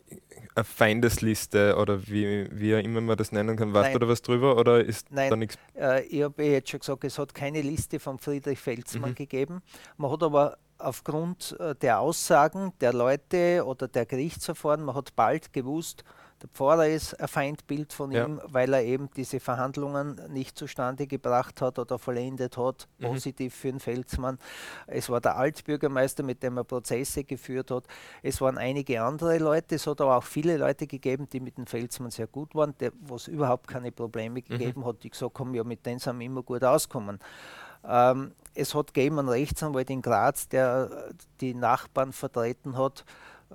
eine 0.54 0.64
Feindesliste 0.64 1.76
oder 1.76 2.06
wie, 2.08 2.48
wie 2.52 2.74
auch 2.74 2.82
immer 2.82 3.00
man 3.00 3.16
das 3.16 3.32
nennen 3.32 3.56
kann. 3.56 3.74
Weißt 3.74 3.94
du 3.94 3.98
da 3.98 4.08
was 4.08 4.22
drüber 4.22 4.56
oder 4.56 4.84
ist 4.84 5.10
Nein. 5.10 5.30
da 5.30 5.36
nichts? 5.36 5.58
Äh, 5.76 6.04
ich 6.06 6.22
habe 6.22 6.42
jetzt 6.44 6.70
schon 6.70 6.80
gesagt, 6.80 7.04
es 7.04 7.18
hat 7.18 7.34
keine 7.34 7.60
Liste 7.60 7.98
von 8.00 8.18
Friedrich 8.18 8.58
Felsmann 8.58 9.10
Mhm. 9.10 9.14
gegeben. 9.16 9.62
Man 9.96 10.10
hat 10.10 10.22
aber 10.22 10.56
aufgrund 10.78 11.56
äh, 11.60 11.74
der 11.74 12.00
Aussagen 12.00 12.72
der 12.80 12.92
Leute 12.92 13.64
oder 13.66 13.88
der 13.88 14.06
Gerichtsverfahren, 14.06 14.82
man 14.84 14.94
hat 14.94 15.14
bald 15.16 15.52
gewusst, 15.52 16.04
Der 16.40 16.48
Pfarrer 16.50 16.86
ist 16.86 17.18
ein 17.20 17.26
Feindbild 17.26 17.92
von 17.92 18.12
Ja. 18.12 18.24
ihm, 18.24 18.40
weil 18.44 18.72
er 18.72 18.84
eben 18.84 19.10
diese 19.16 19.40
Verhandlungen 19.40 20.20
nicht 20.28 20.56
zustande 20.56 21.08
gebracht 21.08 21.60
hat 21.60 21.80
oder 21.80 21.98
vollendet 21.98 22.56
hat, 22.56 22.86
Mhm. 23.00 23.06
positiv 23.06 23.56
für 23.56 23.72
den 23.72 23.80
Felsmann. 23.80 24.38
Es 24.86 25.10
war 25.10 25.20
der 25.20 25.36
Altbürgermeister, 25.36 26.22
mit 26.22 26.44
dem 26.44 26.56
er 26.56 26.62
Prozesse 26.62 27.24
geführt 27.24 27.72
hat. 27.72 27.88
Es 28.22 28.40
waren 28.40 28.56
einige 28.56 29.02
andere 29.02 29.38
Leute. 29.38 29.74
Es 29.74 29.88
hat 29.88 30.00
aber 30.00 30.16
auch 30.16 30.22
viele 30.22 30.56
Leute 30.58 30.86
gegeben, 30.86 31.28
die 31.28 31.40
mit 31.40 31.56
dem 31.58 31.66
Felsmann 31.66 32.12
sehr 32.12 32.28
gut 32.28 32.54
waren, 32.54 32.72
wo 33.00 33.16
es 33.16 33.26
überhaupt 33.26 33.66
keine 33.66 33.90
Probleme 33.90 34.40
gegeben 34.40 34.84
hat, 34.84 35.02
die 35.02 35.10
gesagt 35.10 35.36
haben, 35.40 35.52
ja, 35.56 35.64
mit 35.64 35.84
denen 35.86 35.98
sind 35.98 36.20
wir 36.20 36.26
immer 36.26 36.44
gut 36.44 36.62
auskommen. 36.62 37.18
Ähm, 37.88 38.32
es 38.54 38.74
hat 38.74 38.92
gegeben 38.92 39.18
einen 39.18 39.28
Rechtsanwalt 39.28 39.88
in 39.90 40.02
Graz, 40.02 40.48
der 40.48 41.08
äh, 41.10 41.14
die 41.40 41.54
Nachbarn 41.54 42.12
vertreten 42.12 42.76
hat 42.76 43.04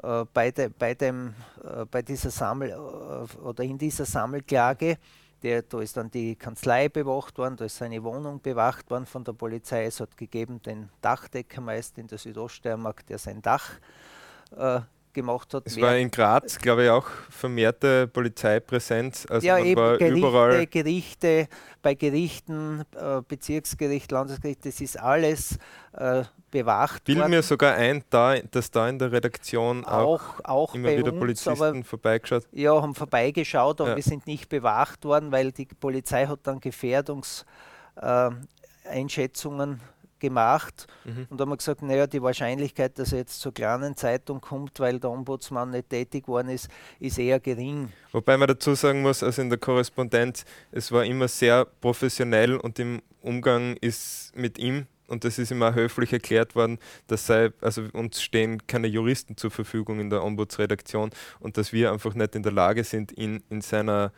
äh, 0.01 0.25
bei, 0.33 0.51
de, 0.51 0.69
bei, 0.69 0.95
dem, 0.95 1.35
äh, 1.63 1.85
bei 1.85 2.01
dieser 2.01 2.31
Sammel 2.31 2.71
äh, 2.71 3.37
oder 3.37 3.63
in 3.63 3.77
dieser 3.77 4.05
Sammelklage. 4.05 4.97
Der, 5.43 5.61
da 5.61 5.81
ist 5.81 5.97
dann 5.97 6.09
die 6.09 6.37
Kanzlei 6.37 6.87
bewacht 6.87 7.37
worden, 7.37 7.57
da 7.57 7.65
ist 7.65 7.75
seine 7.75 8.01
Wohnung 8.01 8.41
bewacht 8.41 8.89
worden 8.89 9.05
von 9.05 9.25
der 9.25 9.33
Polizei. 9.33 9.85
Es 9.85 9.99
hat 9.99 10.15
gegeben 10.15 10.61
den 10.61 10.89
Dachdeckermeister 11.01 11.99
in 11.99 12.07
der 12.07 12.17
Südoststeiermark, 12.17 13.05
der 13.07 13.17
sein 13.17 13.41
Dach 13.41 13.71
äh, 14.55 14.79
gemacht 15.13 15.53
hat. 15.53 15.63
Es 15.65 15.79
war 15.79 15.95
in 15.95 16.11
Graz, 16.11 16.57
glaube 16.57 16.85
ich, 16.85 16.89
auch 16.89 17.07
vermehrte 17.29 18.07
Polizeipräsenz. 18.07 19.25
Also 19.29 19.45
ja, 19.47 19.57
eben 19.59 19.79
war 19.79 19.97
Gerichte, 19.97 20.19
überall. 20.19 20.67
Gerichte, 20.67 21.47
bei 21.81 21.93
Gerichten, 21.93 22.83
äh, 22.95 23.21
Bezirksgericht, 23.27 24.11
Landesgericht, 24.11 24.65
das 24.65 24.81
ist 24.81 24.99
alles 24.99 25.57
äh, 25.93 26.23
bewacht 26.51 27.03
Bild 27.03 27.17
worden. 27.19 27.31
mir 27.31 27.43
sogar 27.43 27.75
ein, 27.75 28.03
da, 28.09 28.37
dass 28.39 28.69
da 28.71 28.87
in 28.89 28.99
der 28.99 29.11
Redaktion 29.11 29.85
auch, 29.85 30.39
auch, 30.39 30.45
auch 30.45 30.75
immer 30.75 30.89
wieder 30.95 31.11
uns, 31.11 31.19
Polizisten 31.19 31.61
aber 31.61 31.83
vorbeigeschaut. 31.83 32.47
ja, 32.51 32.81
haben 32.81 32.95
vorbeigeschaut, 32.95 33.81
aber 33.81 33.91
Ja. 33.91 33.95
wir 33.95 34.03
sind 34.03 34.27
nicht 34.27 34.49
bewacht 34.49 35.03
worden, 35.05 35.31
weil 35.31 35.51
die 35.51 35.65
Polizei 35.65 36.25
hat 36.27 36.39
dann 36.43 36.59
Gefährdungseinschätzungen 36.59 38.47
Einschätzungen 38.85 39.79
gemacht 40.23 40.87
Mhm. 41.05 41.27
und 41.29 41.39
haben 41.41 41.49
wir 41.49 41.57
gesagt, 41.57 41.81
naja, 41.81 42.07
die 42.07 42.21
Wahrscheinlichkeit, 42.21 42.97
dass 42.97 43.11
er 43.11 43.19
jetzt 43.19 43.41
zur 43.41 43.53
kleinen 43.53 43.95
Zeitung 43.97 44.39
kommt, 44.39 44.79
weil 44.79 44.99
der 44.99 45.11
Ombudsmann 45.11 45.71
nicht 45.71 45.89
tätig 45.89 46.27
worden 46.27 46.49
ist, 46.49 46.69
ist 46.99 47.19
eher 47.19 47.39
gering. 47.39 47.91
Wobei 48.13 48.37
man 48.37 48.47
dazu 48.47 48.73
sagen 48.73 49.01
muss, 49.01 49.21
also 49.21 49.41
in 49.41 49.49
der 49.49 49.59
Korrespondenz, 49.59 50.45
es 50.71 50.91
war 50.91 51.03
immer 51.03 51.27
sehr 51.27 51.65
professionell 51.81 52.55
und 52.55 52.79
im 52.79 53.01
Umgang 53.21 53.75
ist 53.81 54.31
mit 54.35 54.57
ihm, 54.57 54.87
und 55.07 55.25
das 55.25 55.37
ist 55.37 55.51
immer 55.51 55.75
höflich 55.75 56.13
erklärt 56.13 56.55
worden, 56.55 56.79
dass 57.07 57.27
sei, 57.27 57.51
also 57.61 57.83
uns 57.91 58.21
stehen 58.21 58.65
keine 58.65 58.87
Juristen 58.87 59.35
zur 59.35 59.51
Verfügung 59.51 59.99
in 59.99 60.09
der 60.09 60.23
Ombudsredaktion 60.23 61.11
und 61.41 61.57
dass 61.57 61.73
wir 61.73 61.91
einfach 61.91 62.15
nicht 62.15 62.35
in 62.35 62.43
der 62.43 62.53
Lage 62.53 62.83
sind, 62.85 63.15
ihn 63.17 63.43
in 63.49 63.59
seiner 63.61 64.11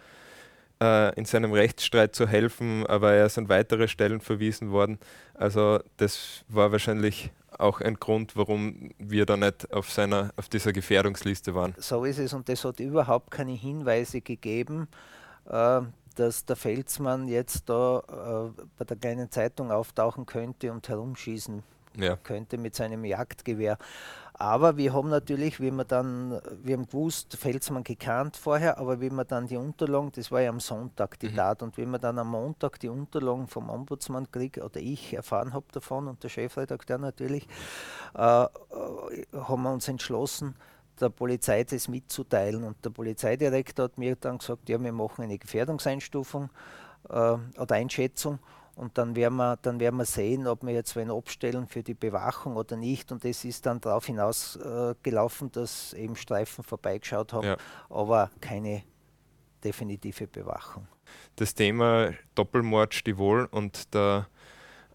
äh, 0.81 1.13
in 1.15 1.25
seinem 1.25 1.53
Rechtsstreit 1.53 2.15
zu 2.15 2.27
helfen, 2.27 2.85
aber 2.87 3.13
er 3.13 3.25
ist 3.27 3.37
an 3.37 3.49
weitere 3.49 3.87
Stellen 3.87 4.21
verwiesen 4.21 4.71
worden. 4.71 4.99
Also 5.33 5.79
das 5.97 6.43
war 6.47 6.71
wahrscheinlich 6.71 7.31
auch 7.57 7.79
ein 7.81 7.95
Grund, 7.95 8.35
warum 8.35 8.91
wir 8.97 9.25
da 9.25 9.37
nicht 9.37 9.71
auf 9.73 9.89
seiner, 9.91 10.31
auf 10.35 10.49
dieser 10.49 10.73
Gefährdungsliste 10.73 11.55
waren. 11.55 11.73
So 11.77 12.03
ist 12.03 12.19
es 12.19 12.33
und 12.33 12.49
es 12.49 12.65
hat 12.65 12.79
überhaupt 12.79 13.31
keine 13.31 13.53
Hinweise 13.53 14.21
gegeben, 14.21 14.87
äh, 15.49 15.81
dass 16.15 16.45
der 16.45 16.55
Felsmann 16.55 17.27
jetzt 17.27 17.69
da 17.69 17.99
äh, 18.55 18.61
bei 18.77 18.85
der 18.85 18.97
kleinen 18.97 19.31
Zeitung 19.31 19.71
auftauchen 19.71 20.25
könnte 20.25 20.71
und 20.71 20.87
herumschießen 20.87 21.63
Ja. 21.97 22.17
könnte 22.17 22.57
mit 22.57 22.75
seinem 22.75 23.05
Jagdgewehr. 23.05 23.77
Aber 24.37 24.75
wir 24.75 24.93
haben 24.93 25.09
natürlich, 25.09 25.61
wie 25.61 25.71
wir 25.71 25.85
dann, 25.85 26.41
wir 26.61 26.75
haben 26.75 26.87
gewusst, 26.87 27.37
Felsmann 27.37 27.85
gekannt 27.85 28.35
vorher, 28.35 28.77
aber 28.77 28.99
wie 28.99 29.09
wir 29.09 29.23
dann 29.23 29.47
die 29.47 29.55
Unterlagen, 29.55 30.11
das 30.13 30.29
war 30.29 30.41
ja 30.41 30.49
am 30.49 30.59
Sonntag 30.59 31.17
die 31.19 31.29
Mhm. 31.29 31.35
Tat, 31.35 31.63
und 31.63 31.77
wie 31.77 31.85
wir 31.85 31.99
dann 31.99 32.19
am 32.19 32.31
Montag 32.31 32.77
die 32.81 32.89
Unterlagen 32.89 33.47
vom 33.47 33.69
Ombudsmann 33.69 34.29
kriegen, 34.29 34.61
oder 34.61 34.81
ich 34.81 35.13
erfahren 35.13 35.53
habe 35.53 35.65
davon 35.71 36.09
und 36.09 36.21
der 36.21 36.27
Chefredakteur 36.27 36.97
natürlich, 36.97 37.47
äh, 38.13 38.43
äh, 38.43 38.47
haben 39.33 39.63
wir 39.63 39.71
uns 39.71 39.87
entschlossen, 39.87 40.55
der 40.99 41.09
Polizei 41.09 41.63
das 41.63 41.87
mitzuteilen. 41.87 42.63
Und 42.63 42.83
der 42.83 42.89
Polizeidirektor 42.89 43.85
hat 43.85 43.97
mir 43.97 44.17
dann 44.17 44.39
gesagt, 44.39 44.67
ja, 44.67 44.81
wir 44.81 44.91
machen 44.91 45.23
eine 45.23 45.37
Gefährdungseinstufung 45.37 46.49
äh, 47.09 47.13
oder 47.13 47.75
Einschätzung 47.75 48.39
und 48.75 48.97
dann 48.97 49.15
werden, 49.15 49.35
wir, 49.37 49.57
dann 49.61 49.79
werden 49.79 49.97
wir 49.97 50.05
sehen, 50.05 50.47
ob 50.47 50.63
wir 50.63 50.73
jetzt 50.73 50.95
wen 50.95 51.09
abstellen 51.09 51.65
für 51.67 51.81
die 51.83 51.93
Bewachung 51.93 52.55
oder 52.57 52.75
nicht. 52.75 53.11
Und 53.11 53.23
es 53.25 53.45
ist 53.45 53.65
dann 53.65 53.79
darauf 53.81 54.05
hinausgelaufen, 54.05 54.91
äh, 54.91 54.95
gelaufen, 55.01 55.51
dass 55.51 55.93
eben 55.93 56.15
Streifen 56.15 56.63
vorbeigeschaut 56.63 57.33
haben, 57.33 57.47
Ja. 57.47 57.57
aber 57.89 58.29
keine 58.41 58.83
definitive 59.63 60.27
Bewachung. 60.27 60.87
das 61.37 61.53
Thema 61.53 62.11
Doppelmord 62.35 62.93
Stivol 62.93 63.45
und 63.51 63.93
der 63.93 64.27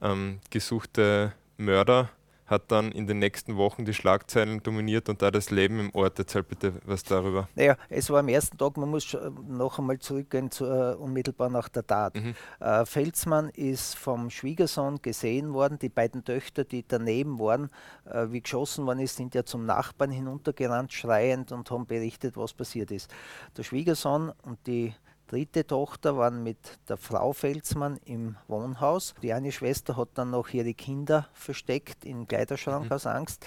ähm, 0.02 0.40
gesuchte 0.50 1.32
Mörder 1.56 2.10
hat 2.50 2.70
dann 2.72 2.90
in 2.90 3.06
den 3.06 3.20
nächsten 3.20 3.56
Wochen 3.56 3.84
die 3.84 3.94
Schlagzeilen 3.94 4.62
dominiert 4.62 5.08
und 5.08 5.22
da 5.22 5.30
das 5.30 5.50
Leben 5.50 5.78
im 5.78 5.94
Ort. 5.94 6.18
Erzähl 6.18 6.42
bitte 6.42 6.74
was 6.84 7.04
darüber. 7.04 7.48
Naja, 7.54 7.76
es 7.88 8.10
war 8.10 8.18
am 8.18 8.28
ersten 8.28 8.58
Tag, 8.58 8.76
man 8.76 8.90
muss 8.90 9.16
noch 9.48 9.78
einmal 9.78 10.00
zurückgehen, 10.00 10.50
zu, 10.50 10.64
äh, 10.66 10.94
unmittelbar 10.94 11.48
nach 11.48 11.68
der 11.68 11.86
Tat. 11.86 12.16
Mhm. 12.16 12.34
Äh, 12.58 12.84
Felsmann 12.84 13.50
ist 13.50 13.96
vom 13.96 14.30
Schwiegersohn 14.30 15.00
gesehen 15.00 15.52
worden. 15.52 15.78
Die 15.78 15.88
beiden 15.88 16.24
Töchter, 16.24 16.64
die 16.64 16.84
daneben 16.86 17.38
waren, 17.38 17.70
äh, 18.04 18.26
wie 18.30 18.40
geschossen 18.40 18.84
worden 18.84 18.98
ist, 18.98 19.16
sind 19.16 19.34
ja 19.34 19.44
zum 19.44 19.64
Nachbarn 19.64 20.10
hinuntergerannt, 20.10 20.92
schreiend 20.92 21.52
und 21.52 21.70
haben 21.70 21.86
berichtet, 21.86 22.36
was 22.36 22.52
passiert 22.52 22.90
ist. 22.90 23.14
Der 23.56 23.62
Schwiegersohn 23.62 24.32
und 24.42 24.58
die 24.66 24.92
dritte 25.30 25.66
Tochter 25.66 26.16
waren 26.16 26.42
mit 26.42 26.58
der 26.88 26.96
Frau 26.96 27.32
Felsmann 27.32 27.98
im 28.04 28.36
Wohnhaus. 28.48 29.14
Die 29.22 29.32
eine 29.32 29.52
Schwester 29.52 29.96
hat 29.96 30.08
dann 30.14 30.30
noch 30.30 30.48
ihre 30.50 30.74
Kinder 30.74 31.28
versteckt 31.32 32.04
im 32.04 32.26
Kleiderschrank 32.26 32.90
aus 32.90 33.06
Angst. 33.06 33.46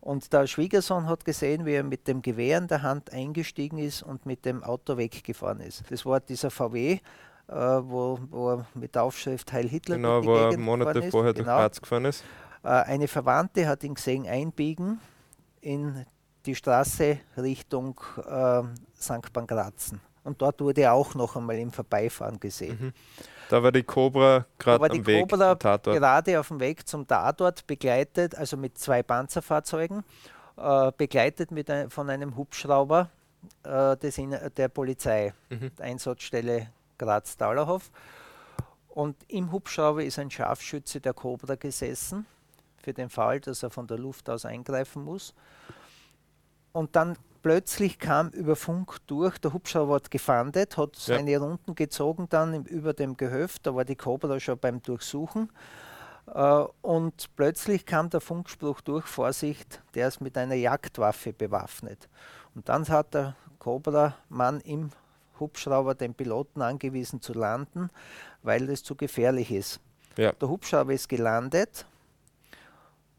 Und 0.00 0.32
der 0.32 0.46
Schwiegersohn 0.46 1.08
hat 1.08 1.24
gesehen, 1.24 1.64
wie 1.66 1.72
er 1.72 1.82
mit 1.82 2.06
dem 2.06 2.22
Gewehr 2.22 2.58
in 2.58 2.68
der 2.68 2.82
Hand 2.82 3.10
eingestiegen 3.12 3.78
ist 3.78 4.02
und 4.02 4.26
mit 4.26 4.44
dem 4.44 4.62
Auto 4.62 4.96
weggefahren 4.96 5.60
ist. 5.60 5.82
Das 5.90 6.04
war 6.04 6.20
dieser 6.20 6.50
VW, 6.50 6.92
äh, 6.92 7.00
wo, 7.48 8.18
wo 8.30 8.50
er 8.50 8.66
mit 8.74 8.94
der 8.94 9.02
Aufschrift 9.04 9.52
Heil 9.52 9.66
Hitler 9.68 9.96
Genau, 9.96 10.24
wo 10.24 10.36
er 10.36 10.56
Monate 10.58 10.92
gefahren 10.92 11.04
ist. 11.06 11.10
vorher 11.10 11.32
durch 11.32 11.46
Genau. 11.46 11.56
Graz 11.58 11.80
gefahren 11.80 12.04
ist. 12.04 12.22
Äh, 12.62 12.68
eine 12.68 13.08
Verwandte 13.08 13.66
hat 13.66 13.82
ihn 13.82 13.94
gesehen 13.94 14.26
einbiegen 14.28 15.00
in 15.62 16.04
die 16.46 16.54
Straße 16.54 17.18
Richtung 17.38 17.98
äh, 18.28 18.62
St. 19.00 19.32
Pankrazien. 19.32 20.00
Und 20.24 20.40
dort 20.42 20.60
wurde 20.60 20.80
er 20.82 20.94
auch 20.94 21.14
noch 21.14 21.36
einmal 21.36 21.58
im 21.58 21.70
Vorbeifahren 21.70 22.40
gesehen. 22.40 22.78
Mhm. 22.80 22.92
Da 23.50 23.62
war 23.62 23.70
die 23.70 23.82
Cobra 23.82 24.46
gerade 24.58 24.90
am 24.90 25.06
Weg 25.06 25.28
Cobra 25.28 25.50
zum 25.50 25.58
Tatort. 25.58 25.96
gerade 25.96 26.40
auf 26.40 26.48
dem 26.48 26.60
Weg 26.60 26.88
zum 26.88 27.06
Tatort, 27.06 27.66
begleitet, 27.66 28.34
also 28.34 28.56
mit 28.56 28.78
zwei 28.78 29.02
Panzerfahrzeugen, 29.02 30.02
äh, 30.56 30.92
begleitet 30.96 31.50
mit 31.50 31.68
ein, 31.70 31.90
von 31.90 32.08
einem 32.08 32.36
Hubschrauber 32.36 33.10
äh, 33.64 33.96
des, 33.98 34.16
In- 34.16 34.38
der 34.56 34.68
Polizei, 34.68 35.34
Mhm. 35.50 35.70
Einsatzstelle 35.78 36.68
Graz-Taulerhof. 36.96 37.90
Und 38.88 39.16
im 39.28 39.52
Hubschrauber 39.52 40.02
ist 40.04 40.18
ein 40.18 40.30
Scharfschütze 40.30 41.00
der 41.00 41.12
Cobra 41.12 41.56
gesessen, 41.56 42.24
für 42.78 42.94
den 42.94 43.10
Fall, 43.10 43.40
dass 43.40 43.62
er 43.62 43.70
von 43.70 43.86
der 43.86 43.98
Luft 43.98 44.30
aus 44.30 44.46
eingreifen 44.46 45.04
muss. 45.04 45.34
Und 46.72 46.96
dann 46.96 47.16
plötzlich 47.44 47.98
kam 47.98 48.30
über 48.30 48.56
Funk 48.56 48.96
durch, 49.06 49.36
der 49.36 49.52
Hubschrauber 49.52 49.96
hat 49.96 50.10
gefandet, 50.10 50.78
hat 50.78 50.96
Ja. 50.96 51.16
seine 51.16 51.36
Runden 51.38 51.74
gezogen 51.74 52.26
dann 52.30 52.54
im, 52.54 52.62
über 52.64 52.94
dem 52.94 53.18
Gehöft, 53.18 53.66
da 53.66 53.74
war 53.74 53.84
die 53.84 53.96
Cobra 53.96 54.40
schon 54.40 54.58
beim 54.58 54.82
Durchsuchen. 54.82 55.52
Äh, 56.34 56.64
und 56.80 57.28
plötzlich 57.36 57.84
kam 57.84 58.08
der 58.08 58.22
Funkspruch 58.22 58.80
durch, 58.80 59.04
Vorsicht, 59.04 59.82
der 59.94 60.08
ist 60.08 60.22
mit 60.22 60.38
einer 60.38 60.54
Jagdwaffe 60.54 61.34
bewaffnet. 61.34 62.08
Und 62.54 62.66
dann 62.70 62.88
hat 62.88 63.12
der 63.12 63.36
Cobra-Mann 63.58 64.60
im 64.60 64.88
Hubschrauber 65.38 65.94
den 65.94 66.14
Piloten 66.14 66.62
angewiesen 66.62 67.20
zu 67.20 67.34
landen, 67.34 67.90
weil 68.42 68.70
es 68.70 68.82
zu 68.82 68.94
gefährlich 68.96 69.50
ist. 69.52 69.80
Ja. 70.16 70.32
Der 70.32 70.48
Hubschrauber 70.48 70.94
ist 70.94 71.10
gelandet, 71.10 71.84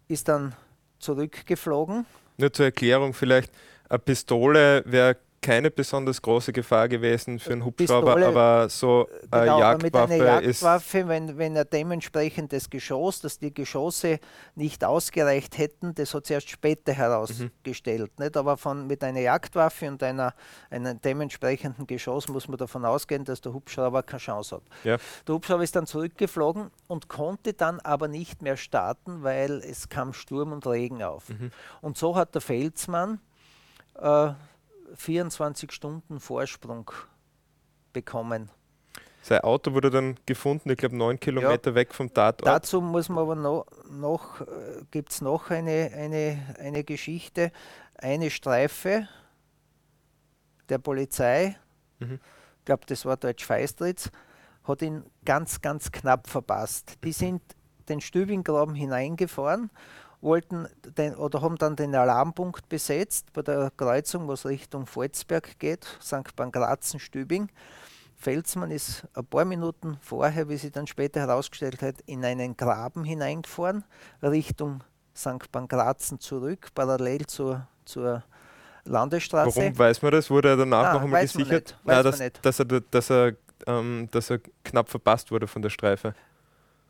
ist 0.08 0.28
dann 0.28 0.56
zurückgeflogen. 0.98 2.08
Nur 2.38 2.52
zur 2.52 2.66
Erklärung 2.66 3.14
vielleicht, 3.14 3.54
eine 3.90 4.00
Pistole 4.00 4.84
wäre 4.86 5.18
keine 5.46 5.70
besonders 5.70 6.20
große 6.20 6.52
Gefahr 6.52 6.90
gewesen 6.90 7.38
für 7.38 7.54
einen 7.54 7.66
Hubschrauber, 7.66 8.16
Pistole, 8.16 8.28
aber 8.28 8.68
so 8.68 9.08
eine 9.30 9.44
Genau, 9.44 9.62
aber 9.62 9.84
mit 9.84 9.94
Jagdwaffe, 9.94 10.14
einer 10.14 10.42
ist 10.42 10.62
Jagdwaffe, 10.64 11.08
wenn, 11.08 11.38
wenn 11.38 11.56
er 11.56 11.66
dementsprechend 11.66 12.52
das 12.52 12.68
Geschoss, 12.68 13.22
dass 13.22 13.38
die 13.38 13.54
Geschosse 13.54 14.20
nicht 14.56 14.84
ausgereicht 14.84 15.60
hätten, 15.60 15.94
das 15.94 16.16
hat 16.16 16.26
sich 16.26 16.34
erst 16.34 16.50
später 16.50 16.94
herausgestellt. 16.94 18.20
Nicht? 18.20 18.36
Aber 18.38 18.58
von, 18.58 18.88
mit 18.88 19.04
einer 19.04 19.20
Jagdwaffe 19.20 19.88
und 19.88 20.02
einer, 20.02 20.34
einem 20.72 21.00
dementsprechenden 21.00 21.86
Geschoss 21.86 22.28
muss 22.28 22.48
man 22.48 22.58
davon 22.58 22.84
ausgehen, 22.84 23.24
dass 23.24 23.40
der 23.40 23.54
Hubschrauber 23.54 24.02
keine 24.02 24.20
Chance 24.20 24.56
hat. 24.56 24.64
ja, 24.84 24.98
Der 25.28 25.36
Hubschrauber 25.36 25.64
ist 25.64 25.76
dann 25.76 25.86
zurückgeflogen 25.86 26.72
und 26.88 27.08
konnte 27.08 27.54
dann 27.54 27.80
aber 27.82 28.08
nicht 28.08 28.42
mehr 28.42 28.58
starten, 28.58 29.22
weil 29.22 29.62
es 29.64 29.90
kam 29.90 30.14
Sturm 30.14 30.54
und 30.54 30.66
Regen 30.66 31.04
auf. 31.04 31.30
Mhm. 31.30 31.52
Und 31.82 32.00
so 32.00 32.16
hat 32.16 32.34
der 32.34 32.42
Felsmann 32.42 33.20
äh, 33.96 34.34
24 34.96 35.72
Stunden 35.72 36.20
Vorsprung 36.20 36.92
bekommen. 37.94 38.50
Sein 39.22 39.42
Auto 39.42 39.74
wurde 39.74 39.90
dann 39.90 40.20
gefunden, 40.28 40.70
ich 40.70 40.78
glaube, 40.78 40.96
neun 40.96 41.20
Kilometer 41.20 41.72
ja. 41.72 41.76
weg 41.76 41.96
vom 41.96 42.14
Tatort. 42.14 42.46
Dazu 42.46 42.80
muss 42.80 43.10
man 43.10 43.24
aber 43.24 43.34
noch, 43.34 43.66
noch 43.90 44.42
äh, 44.42 44.46
gibt 44.92 45.12
es 45.12 45.22
noch 45.22 45.50
eine, 45.50 45.92
eine, 45.96 46.56
eine 46.60 46.84
Geschichte. 46.84 47.52
Eine 47.96 48.30
Streife 48.30 49.08
der 50.70 50.78
Polizei, 50.78 51.58
mhm. 52.00 52.20
ich 52.60 52.66
glaube, 52.66 52.84
das 52.86 53.04
war 53.06 53.18
Deutsch 53.18 53.46
Feistritz, 53.46 54.12
hat 54.64 54.82
ihn 54.82 55.04
ganz, 55.24 55.62
ganz 55.62 55.92
knapp 55.92 56.28
verpasst. 56.28 56.98
Die 57.04 57.12
sind 57.12 57.42
den 57.90 58.02
Stübinggraben 58.02 58.76
hineingefahren, 58.76 59.72
wollten 60.26 60.68
den, 60.98 61.16
oder 61.16 61.42
haben 61.42 61.56
dann 61.56 61.78
den 61.78 61.96
Alarmpunkt 61.96 62.68
besetzt 62.68 63.32
bei 63.32 63.44
der 63.44 63.72
Kreuzung, 63.78 64.28
was 64.28 64.46
Richtung 64.46 64.86
Volzberg 64.86 65.58
geht, 65.60 65.86
St. 66.02 66.36
Pankrazen, 66.36 67.00
Stübing. 67.00 67.50
Felsmann 68.18 68.72
ist 68.72 69.08
ein 69.14 69.26
paar 69.26 69.46
Minuten 69.46 69.98
vorher, 70.02 70.50
wie 70.50 70.58
sie 70.58 70.72
dann 70.72 70.88
später 70.88 71.22
herausgestellt 71.22 71.82
hat, 71.82 71.96
in 72.06 72.26
einen 72.26 72.58
Graben 72.58 73.04
hineingefahren, 73.04 73.84
Richtung 74.22 74.84
St. 75.16 75.52
Pankrazen 75.52 76.20
zurück, 76.20 76.70
parallel 76.74 77.26
zur, 77.28 77.68
zur 77.86 78.24
Landesstraße. 78.86 79.56
Warum 79.56 79.78
weiß 79.78 80.02
man 80.02 80.12
das? 80.12 80.30
Wurde 80.30 80.50
er 80.50 80.58
danach 80.58 80.94
noch 80.94 81.02
einmal 81.02 81.22
gesichert? 81.22 81.78
Nein, 81.84 82.04
dass, 82.04 82.22
dass, 82.42 82.60
er, 82.60 82.66
dass, 82.66 83.10
er, 83.12 83.36
ähm, 83.68 84.08
dass 84.12 84.30
er 84.30 84.40
knapp 84.64 84.90
verpasst 84.90 85.32
wurde 85.32 85.48
von 85.48 85.62
der 85.62 85.70
Streife. 85.70 86.14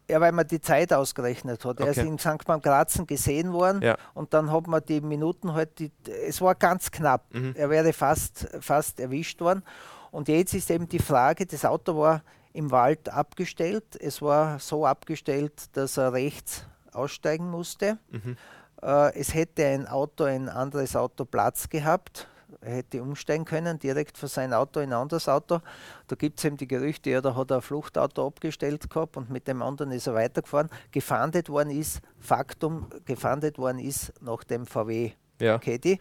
Ja, 0.09 0.21
weil 0.21 0.31
man 0.31 0.47
die 0.47 0.61
Zeit 0.61 0.93
ausgerechnet 0.93 1.65
hat. 1.65 1.81
Okay. 1.81 1.83
Er 1.83 1.91
ist 1.91 1.97
in 1.97 2.19
St. 2.19 2.45
Grazen 2.61 3.07
gesehen 3.07 3.53
worden 3.53 3.81
ja. 3.81 3.97
und 4.13 4.33
dann 4.33 4.51
hat 4.51 4.67
man 4.67 4.83
die 4.85 5.01
Minuten 5.01 5.53
halt, 5.53 5.79
die, 5.79 5.91
es 6.27 6.41
war 6.41 6.53
ganz 6.53 6.91
knapp. 6.91 7.33
Mhm. 7.33 7.53
Er 7.55 7.69
wäre 7.69 7.91
fast, 7.91 8.47
fast 8.59 8.99
erwischt 8.99 9.41
worden. 9.41 9.63
Und 10.11 10.27
jetzt 10.27 10.53
ist 10.53 10.69
eben 10.69 10.87
die 10.87 10.99
Frage, 10.99 11.45
das 11.45 11.65
Auto 11.65 11.97
war 11.97 12.21
im 12.53 12.71
Wald 12.71 13.09
abgestellt. 13.09 13.97
Es 13.99 14.21
war 14.21 14.59
so 14.59 14.85
abgestellt, 14.85 15.75
dass 15.75 15.97
er 15.97 16.13
rechts 16.13 16.65
aussteigen 16.93 17.49
musste. 17.49 17.97
Mhm. 18.11 18.37
Äh, 18.81 19.13
es 19.15 19.33
hätte 19.33 19.65
ein 19.65 19.87
Auto, 19.87 20.23
ein 20.23 20.49
anderes 20.49 20.95
Auto 20.95 21.25
Platz 21.25 21.69
gehabt. 21.69 22.27
Er 22.61 22.75
hätte 22.75 23.01
umsteigen 23.01 23.45
können, 23.45 23.79
direkt 23.79 24.17
von 24.17 24.29
seinem 24.29 24.53
Auto 24.53 24.79
in 24.79 24.91
ein 24.91 24.99
anderes 24.99 25.27
Auto. 25.27 25.59
Da 26.07 26.15
gibt 26.15 26.39
es 26.39 26.45
eben 26.45 26.57
die 26.57 26.67
Gerüchte, 26.67 27.09
ja, 27.09 27.21
da 27.21 27.35
hat 27.35 27.51
er 27.51 27.57
ein 27.57 27.61
Fluchtauto 27.61 28.25
abgestellt 28.27 28.89
gehabt 28.89 29.17
und 29.17 29.29
mit 29.29 29.47
dem 29.47 29.61
anderen 29.61 29.91
ist 29.91 30.07
er 30.07 30.15
weitergefahren. 30.15 30.69
Gefahndet 30.91 31.49
worden 31.49 31.69
ist, 31.69 32.01
Faktum, 32.19 32.87
gefahndet 33.05 33.57
worden 33.57 33.79
ist 33.79 34.13
nach 34.21 34.43
dem 34.43 34.65
VW 34.65 35.13
ja. 35.39 35.59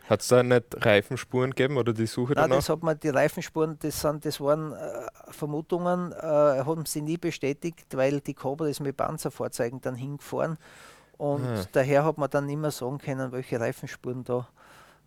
Hat 0.09 0.21
es 0.21 0.29
da 0.29 0.43
nicht 0.43 0.65
Reifenspuren 0.85 1.51
gegeben 1.51 1.77
oder 1.77 1.93
die 1.93 2.07
Suche 2.07 2.35
Nein, 2.35 2.45
danach? 2.45 2.57
das 2.57 2.69
hat 2.69 2.83
man, 2.83 2.99
die 3.01 3.09
Reifenspuren, 3.09 3.77
das, 3.81 4.01
sind, 4.01 4.25
das 4.25 4.41
waren 4.41 4.73
äh, 4.73 5.09
Vermutungen, 5.31 6.13
äh, 6.13 6.17
haben 6.23 6.87
sie 6.87 7.03
nie 7.03 7.17
bestätigt, 7.17 7.97
weil 7.97 8.21
die 8.21 8.35
Cobra 8.35 8.69
ist 8.69 8.81
mit 8.81 8.97
Panzerfahrzeugen 8.97 9.81
dann 9.81 9.97
hingefahren 9.97 10.57
und 11.17 11.47
ah. 11.47 11.65
daher 11.73 12.05
hat 12.05 12.19
man 12.19 12.31
dann 12.31 12.47
nicht 12.47 12.59
mehr 12.59 12.71
sagen 12.71 12.99
können, 12.99 13.33
welche 13.33 13.59
Reifenspuren 13.59 14.23
da 14.23 14.49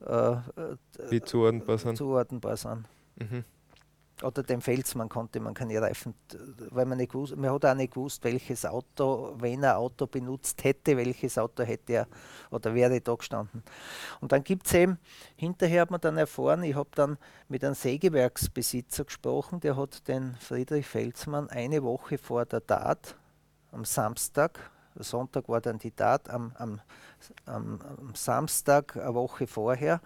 äh, 0.06 0.38
Wie 1.10 1.22
zuordnenbar 1.22 1.78
sind. 1.78 1.98
Zuordnenbar 1.98 2.58
sind. 2.58 2.86
Mhm 3.16 3.44
oder 4.24 4.44
dem 4.44 4.62
Felsmann 4.62 5.10
konnte 5.10 5.40
man 5.40 5.54
keine 5.54 5.80
Reifen, 5.82 6.16
weil 6.72 6.86
man 6.86 6.98
nicht 6.98 7.12
gewusst, 7.12 7.36
man 7.36 7.52
hat 7.52 7.66
auch 7.66 7.76
nicht 7.76 7.94
gewusst, 7.94 8.24
welches 8.24 8.66
Auto, 8.66 9.36
wenn 9.38 9.64
er 9.64 9.78
Auto 9.78 10.08
benutzt 10.08 10.64
hätte, 10.64 10.98
welches 10.98 11.38
Auto 11.38 11.64
hätte 11.64 11.94
er 11.94 12.08
oder 12.50 12.74
wäre 12.74 13.00
da 13.00 13.14
gestanden. 13.14 13.64
Und 14.20 14.32
dann 14.32 14.44
gibt 14.44 14.68
es 14.68 14.74
eben, 14.74 14.98
hinterher 15.36 15.82
hat 15.82 15.92
man 15.92 16.02
dann 16.02 16.18
erfahren, 16.18 16.64
ich 16.64 16.76
habe 16.76 16.90
dann 16.96 17.18
mit 17.48 17.64
einem 17.64 17.76
Sägewerksbesitzer 17.76 19.06
gesprochen, 19.06 19.60
der 19.60 19.78
hat 19.78 20.08
den 20.08 20.36
Friedrich 20.40 20.88
Felsmann 20.88 21.50
eine 21.50 21.84
Woche 21.84 22.18
vor 22.18 22.46
der 22.46 22.66
Tat, 22.66 23.16
am 23.72 23.86
Samstag, 23.86 24.72
Sonntag 25.04 25.48
war 25.50 25.62
dann 25.62 25.78
die 25.78 25.92
Tat, 25.92 26.30
am, 26.30 26.52
am, 26.58 26.82
am, 27.46 27.80
am 27.82 28.16
Samstag, 28.16 28.96
eine 28.98 29.14
Woche 29.14 29.48
vorher, 29.48 30.02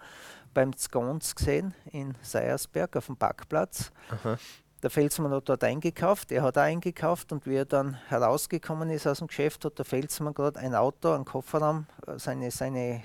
beim 0.54 0.76
Zgons 0.76 1.34
gesehen 1.34 1.74
in 1.90 2.14
Seiersberg 2.22 2.96
auf 2.96 3.06
dem 3.06 3.16
Parkplatz. 3.16 3.90
Aha. 4.10 4.38
Der 4.82 4.90
Felsmann 4.90 5.30
hat 5.30 5.48
dort 5.48 5.62
eingekauft, 5.62 6.32
er 6.32 6.42
hat 6.42 6.58
auch 6.58 6.62
eingekauft 6.62 7.30
und 7.30 7.46
wie 7.46 7.54
er 7.54 7.64
dann 7.64 7.94
herausgekommen 8.08 8.90
ist 8.90 9.06
aus 9.06 9.18
dem 9.18 9.28
Geschäft, 9.28 9.64
hat 9.64 9.78
der 9.78 9.84
Felsmann 9.84 10.34
gerade 10.34 10.58
ein 10.58 10.74
Auto, 10.74 11.12
einen 11.12 11.24
Kofferraum, 11.24 11.86
äh, 12.04 12.18
seine, 12.18 12.50
seine, 12.50 12.96
äh, 12.96 13.02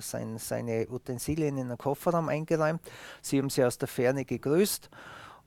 seine, 0.00 0.38
seine 0.38 0.86
Utensilien 0.90 1.56
in 1.56 1.68
den 1.68 1.78
Kofferraum 1.78 2.28
eingeräumt. 2.28 2.82
Sie 3.22 3.38
haben 3.38 3.48
sie 3.48 3.64
aus 3.64 3.78
der 3.78 3.88
Ferne 3.88 4.26
gegrüßt 4.26 4.90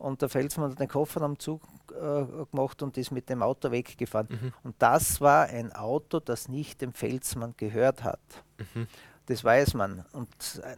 und 0.03 0.21
der 0.21 0.27
Felsmann 0.27 0.71
hat 0.71 0.79
den 0.81 0.89
Kofferraum 0.89 1.39
zugemacht 1.39 2.83
und 2.83 2.97
ist 2.97 3.11
mit 3.11 3.29
dem 3.29 3.41
Auto 3.41 3.71
weggefahren. 3.71 4.27
Mhm. 4.29 4.53
Und 4.63 4.75
das 4.79 5.21
war 5.21 5.45
ein 5.45 5.71
Auto, 5.71 6.19
das 6.19 6.49
nicht 6.49 6.81
dem 6.81 6.91
Felsmann 6.91 7.53
gehört 7.55 8.03
hat. 8.03 8.19
Mhm. 8.57 8.87
Das 9.27 9.45
weiß 9.45 9.75
man. 9.75 10.03
Und 10.11 10.27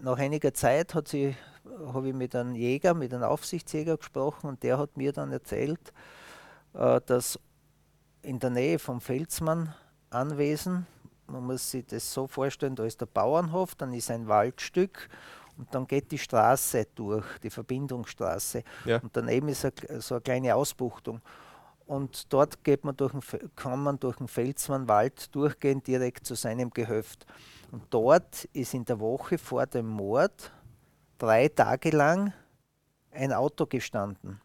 nach 0.04 0.20
einiger 0.20 0.54
Zeit 0.54 0.94
habe 0.94 1.18
ich 1.18 2.14
mit 2.14 2.36
einem 2.36 2.54
Jäger, 2.54 2.94
mit 2.94 3.16
einem 3.16 3.24
Aufsichtsjäger 3.24 3.98
gesprochen 3.98 4.48
und 4.48 4.62
der 4.62 4.78
hat 4.78 4.96
mir 4.96 5.12
dann 5.12 5.32
erzählt, 5.32 5.92
äh, 6.76 7.02
dass 7.04 7.40
in 8.22 8.38
der 8.38 8.52
Nähe 8.52 8.78
vom 8.78 9.02
Felsmann 9.02 9.74
Anwesen, 10.12 10.86
man 11.26 11.48
muss 11.48 11.72
sich 11.72 11.84
das 11.88 12.14
so 12.14 12.28
vorstellen, 12.28 12.76
da 12.76 12.86
ist 12.86 13.02
der 13.02 13.08
Bauernhof, 13.08 13.74
dann 13.74 13.92
ist 13.92 14.12
ein 14.12 14.28
Waldstück 14.28 15.10
und 15.58 15.74
dann 15.74 15.88
geht 15.88 16.12
die 16.12 16.18
Straße 16.18 16.88
durch, 16.96 17.26
die 17.40 17.50
Verbindungsstraße. 17.50 18.64
Ja. 18.86 19.00
Und 19.00 19.16
daneben 19.16 19.48
ist 19.48 19.68
so 20.00 20.16
eine 20.16 20.22
kleine 20.22 20.56
Ausbuchtung. 20.56 21.22
Und 21.86 22.34
dort 22.34 22.64
geht 22.64 22.84
man 22.84 22.98
durch 22.98 23.12
den, 23.12 23.56
kann 23.56 23.84
man 23.84 24.00
durch 24.00 24.18
den 24.18 24.28
Felsmannwald 24.28 25.34
durchgehen, 25.36 25.84
direkt 25.84 26.26
zu 26.26 26.36
seinem 26.36 26.72
Gehöft. 26.72 27.26
Und 27.72 27.84
dort 27.92 28.46
ist 28.54 28.74
in 28.74 28.86
der 28.86 29.00
Woche 29.00 29.38
vor 29.38 29.66
dem 29.68 29.88
Mord 29.88 30.52
drei 31.18 31.48
Tage 31.48 31.92
lang 31.92 32.34
ein 33.12 33.32
Auto 33.32 33.66
gestanden. 33.66 34.42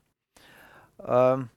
Ähm, 1.04 1.48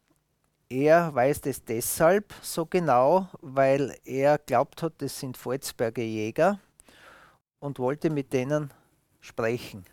er 0.70 1.14
weiß 1.14 1.42
das 1.42 1.64
deshalb 1.64 2.34
so 2.42 2.66
genau, 2.66 3.28
weil 3.42 3.96
er 4.06 4.38
glaubt 4.38 4.82
hat, 4.82 4.94
das 5.00 5.20
sind 5.20 5.38
Volzberger 5.38 6.02
Jäger 6.02 6.60
und 7.60 7.78
wollte 7.78 8.10
mit 8.10 8.34
denen 8.34 8.72
sprechen. 9.24 9.86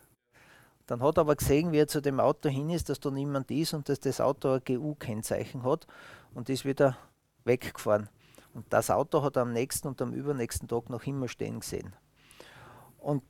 Dann 0.86 1.02
hat 1.02 1.18
er 1.18 1.20
aber 1.20 1.36
gesehen, 1.36 1.70
wie 1.70 1.78
er 1.78 1.86
zu 1.86 2.02
dem 2.02 2.18
Auto 2.18 2.48
hin 2.48 2.68
ist, 2.68 2.88
dass 2.88 2.98
da 2.98 3.10
niemand 3.10 3.50
ist 3.50 3.74
und 3.74 3.88
dass 3.88 4.00
das 4.00 4.20
Auto 4.20 4.54
ein 4.54 4.62
GU-Kennzeichen 4.66 5.62
hat 5.62 5.86
und 6.34 6.48
ist 6.48 6.64
wieder 6.64 6.98
weggefahren. 7.44 8.08
Und 8.54 8.66
das 8.70 8.90
Auto 8.90 9.22
hat 9.22 9.36
er 9.36 9.42
am 9.42 9.52
nächsten 9.52 9.86
und 9.86 10.02
am 10.02 10.12
übernächsten 10.12 10.66
Tag 10.66 10.90
noch 10.90 11.04
immer 11.04 11.28
stehen 11.28 11.60
gesehen. 11.60 11.94
Und 12.98 13.22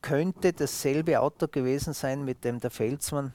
könnte 0.00 0.52
dasselbe 0.52 1.20
Auto 1.20 1.48
gewesen 1.48 1.92
sein, 1.92 2.24
mit 2.24 2.44
dem 2.44 2.60
der 2.60 2.70
Felsmann 2.70 3.34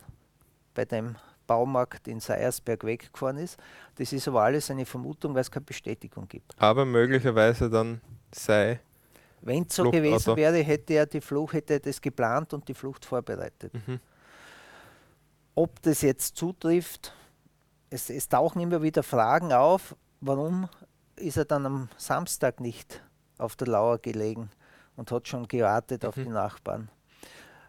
bei 0.74 0.86
dem 0.86 1.17
Baumarkt 1.46 2.08
in 2.08 2.22
Seiersberg 2.22 2.86
weggefahren 2.86 3.38
ist. 3.38 3.58
Das 3.96 4.13
ist 4.13 4.28
aber 4.30 4.43
alles 4.43 4.72
eine 4.72 4.86
Vermutung, 4.86 5.34
weil 5.34 5.41
es 5.41 5.52
keine 5.52 5.65
Bestätigung 5.65 6.28
gibt. 6.28 6.54
Aber 6.58 6.86
möglicherweise 6.86 7.70
dann 7.70 8.00
sei. 8.34 8.80
Wenn 9.41 9.63
es 9.63 9.76
so 9.76 9.84
Fluchtauto. 9.84 10.04
gewesen 10.04 10.36
wäre, 10.36 10.58
hätte 10.58 10.93
er 10.93 11.06
die 11.06 11.21
Flucht, 11.21 11.54
hätte 11.54 11.80
das 11.80 12.02
geplant 12.02 12.54
und 12.54 12.67
die 12.67 12.73
Flucht 12.73 13.06
vorbereitet. 13.06 13.73
Mhm. 13.73 14.00
Ob 15.56 15.82
das 15.82 16.02
jetzt 16.02 16.36
zutrifft, 16.36 17.13
es, 17.89 18.10
es 18.10 18.28
tauchen 18.28 18.62
immer 18.62 18.82
wieder 18.82 19.04
Fragen 19.04 19.54
auf, 19.54 19.95
warum 20.21 20.69
ist 21.15 21.38
er 21.38 21.45
dann 21.45 21.65
am 21.65 21.89
Samstag 21.97 22.60
nicht 22.60 23.02
auf 23.38 23.56
der 23.56 23.67
Lauer 23.67 23.97
gelegen 24.00 24.50
und 24.95 25.12
hat 25.12 25.28
schon 25.28 25.47
gewartet 25.47 26.04
mhm. 26.04 26.10
auf 26.10 26.15
die 26.15 26.28
Nachbarn. 26.28 26.89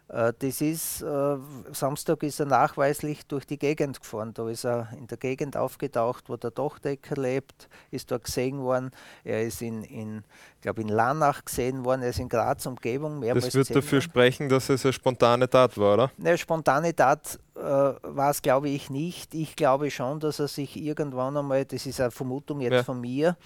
Äh, 0.09 0.33
das 0.39 0.61
ist, 0.61 1.01
äh, 1.01 1.37
Samstag 1.71 2.23
ist 2.23 2.39
er 2.39 2.47
nachweislich 2.47 3.25
durch 3.27 3.45
die 3.45 3.57
Gegend 3.57 4.01
gefahren. 4.01 4.33
Da 4.33 4.49
ist 4.49 4.65
er 4.65 4.89
in 4.97 5.07
der 5.07 5.17
Gegend 5.17 5.55
aufgetaucht, 5.55 6.29
wo 6.29 6.35
der 6.35 6.51
Dachdecker 6.51 7.15
lebt, 7.15 7.69
ist 7.91 8.11
dort 8.11 8.25
gesehen 8.25 8.59
worden. 8.59 8.91
Er 9.23 9.43
ist 9.43 9.61
in, 9.61 9.83
in 9.83 10.23
glaube 10.61 10.81
in 10.81 10.89
Lanach 10.89 11.45
gesehen 11.45 11.85
worden, 11.85 12.01
er 12.01 12.09
ist 12.09 12.19
in 12.19 12.29
Graz 12.29 12.65
Umgebung 12.65 13.19
mehrmals 13.19 13.45
Das 13.45 13.55
wird 13.55 13.69
dafür 13.69 13.99
worden. 13.99 14.01
sprechen, 14.01 14.49
dass 14.49 14.69
es 14.69 14.85
eine 14.85 14.93
spontane 14.93 15.49
Tat 15.49 15.77
war, 15.77 15.93
oder? 15.93 16.11
Eine 16.19 16.37
spontane 16.37 16.95
Tat 16.95 17.39
äh, 17.55 17.61
war 17.61 18.31
es, 18.31 18.41
glaube 18.41 18.69
ich, 18.69 18.89
nicht. 18.89 19.33
Ich 19.33 19.55
glaube 19.55 19.91
schon, 19.91 20.19
dass 20.19 20.39
er 20.39 20.47
sich 20.47 20.75
irgendwann 20.75 21.37
einmal, 21.37 21.65
das 21.65 21.85
ist 21.85 22.01
eine 22.01 22.11
Vermutung 22.11 22.61
jetzt 22.61 22.73
ja. 22.73 22.83
von 22.83 22.99
mir, 22.99 23.37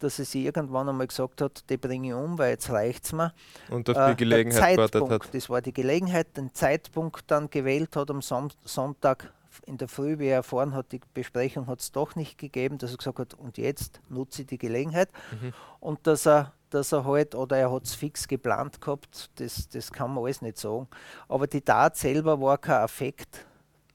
dass 0.00 0.18
er 0.18 0.24
sich 0.24 0.44
irgendwann 0.44 0.88
einmal 0.88 1.06
gesagt 1.06 1.40
hat, 1.40 1.68
die 1.70 1.76
bringe 1.76 2.08
ich 2.08 2.14
um, 2.14 2.38
weil 2.38 2.50
jetzt 2.50 2.70
reicht 2.70 3.04
es 3.04 3.12
mir. 3.12 3.32
Und 3.70 3.88
auf 3.88 3.96
die 3.96 4.12
äh, 4.12 4.14
Gelegenheit 4.16 4.76
gewartet 4.76 5.08
hat. 5.08 5.34
Das 5.34 5.48
war 5.48 5.62
die 5.62 5.72
Gelegenheit, 5.72 6.36
den 6.36 6.52
Zeitpunkt 6.54 7.30
dann 7.30 7.48
gewählt 7.50 7.94
hat 7.96 8.10
am 8.10 8.22
Son 8.22 8.50
Sonntag 8.64 9.32
in 9.66 9.78
der 9.78 9.88
Früh, 9.88 10.18
wie 10.18 10.26
er 10.26 10.36
erfahren 10.36 10.74
hat, 10.74 10.92
die 10.92 11.00
Besprechung 11.12 11.66
hat 11.66 11.80
es 11.80 11.92
doch 11.92 12.14
nicht 12.14 12.38
gegeben, 12.38 12.78
dass 12.78 12.92
er 12.92 12.98
gesagt 12.98 13.18
hat, 13.18 13.34
und 13.34 13.58
jetzt 13.58 14.00
nutze 14.08 14.42
ich 14.42 14.48
die 14.48 14.58
Gelegenheit. 14.58 15.10
Mhm. 15.40 15.52
Und 15.80 16.06
dass 16.06 16.26
er 16.26 16.52
dass 16.70 16.92
er 16.92 17.04
halt, 17.04 17.34
oder 17.34 17.56
er 17.56 17.72
hat 17.72 17.84
es 17.84 17.94
fix 17.94 18.26
geplant 18.26 18.80
gehabt, 18.80 19.30
das, 19.36 19.68
das 19.68 19.92
kann 19.92 20.14
man 20.14 20.24
alles 20.24 20.40
nicht 20.40 20.58
sagen. 20.58 20.86
Aber 21.28 21.46
die 21.46 21.60
Tat 21.60 21.96
selber 21.96 22.40
war 22.40 22.58
kein 22.58 22.82
Affekt. 22.82 23.44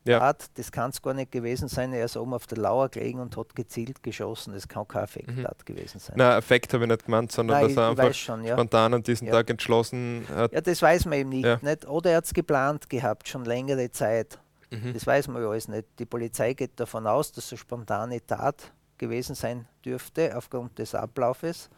Ja. 0.06 0.20
Tat, 0.20 0.52
das 0.54 0.72
kann 0.72 0.91
es 0.91 1.02
gar 1.02 1.15
nicht 1.15 1.32
gewesen 1.32 1.68
sein. 1.68 1.91
Er 1.91 2.06
ist 2.06 2.15
oben 2.15 2.36
auf 2.36 2.46
der 2.46 2.60
Lauer 2.60 2.89
gelegen 2.89 3.20
und 3.20 3.36
hat 3.36 3.56
gezielt 3.56 4.04
geschossen. 4.04 4.54
Das 4.54 4.68
kann 4.68 4.88
kein 4.88 5.04
Affekttat 5.04 5.58
mhm. 5.58 5.65
gewesen 5.65 6.00
sein. 6.00 6.15
Nein, 6.18 6.34
Affekt 6.34 6.74
habe 6.74 6.84
ich 6.84 6.89
nicht 6.91 7.06
gemeint, 7.06 7.32
sondern 7.32 7.62
Nein, 7.62 7.76
dass 7.76 7.78
er 7.78 7.89
einfach 7.89 8.13
schon, 8.13 8.44
ja. 8.44 8.54
spontan 8.54 8.94
an 8.94 9.02
diesem 9.02 9.28
ja. 9.28 9.34
Tag 9.34 9.50
entschlossen 9.50 10.26
hat. 10.30 10.54
Ja, 10.54 10.62
das 10.62 10.80
weiß 10.80 11.06
man 11.06 11.20
eben 11.20 11.30
nicht. 11.30 11.63
Nicht? 11.63 11.88
Oder 11.88 12.12
er 12.12 12.18
hat 12.18 12.26
es 12.26 12.34
geplant 12.34 12.88
gehabt, 12.88 13.28
schon 13.28 13.46
längere 13.46 13.89
Zeit. 13.89 14.39
Mhm. 14.70 14.94
Das 14.94 15.08
weiß 15.08 15.28
man 15.30 15.41
ja 15.41 15.50
alles 15.50 15.68
nicht. 15.68 15.88
Die 15.98 16.06
Polizei 16.06 16.54
geht 16.54 16.80
davon 16.80 17.08
aus, 17.08 17.32
dass 17.32 17.46
es 17.46 17.54
eine 17.54 17.58
spontane 17.58 18.24
Tat 18.24 18.72
gewesen 19.00 19.36
sein 19.36 19.68
dürfte, 19.84 20.38
aufgrund 20.38 20.78
des 20.78 20.94
Ablaufes. 20.94 21.70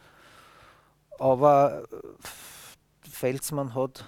Aber 1.18 1.84
äh, 1.92 3.08
Felsmann 3.10 3.74
hat, 3.74 4.06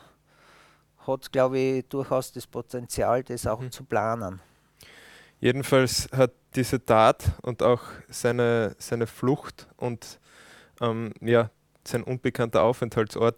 hat 1.07 1.31
glaube 1.31 1.59
ich, 1.59 1.87
durchaus 1.87 2.31
das 2.31 2.47
Potenzial, 2.47 3.23
das 3.23 3.47
auch 3.47 3.61
mhm. 3.61 3.71
zu 3.71 3.83
planen. 3.83 4.39
Jedenfalls 5.39 6.09
hat 6.11 6.31
diese 6.55 6.83
Tat 6.83 7.31
und 7.41 7.63
auch 7.63 7.83
seine, 8.09 8.75
seine 8.77 9.07
Flucht 9.07 9.67
und 9.77 10.19
ähm, 10.81 11.13
ja, 11.21 11.49
sein 11.85 12.03
unbekannter 12.03 12.63
Aufenthaltsort 12.63 13.37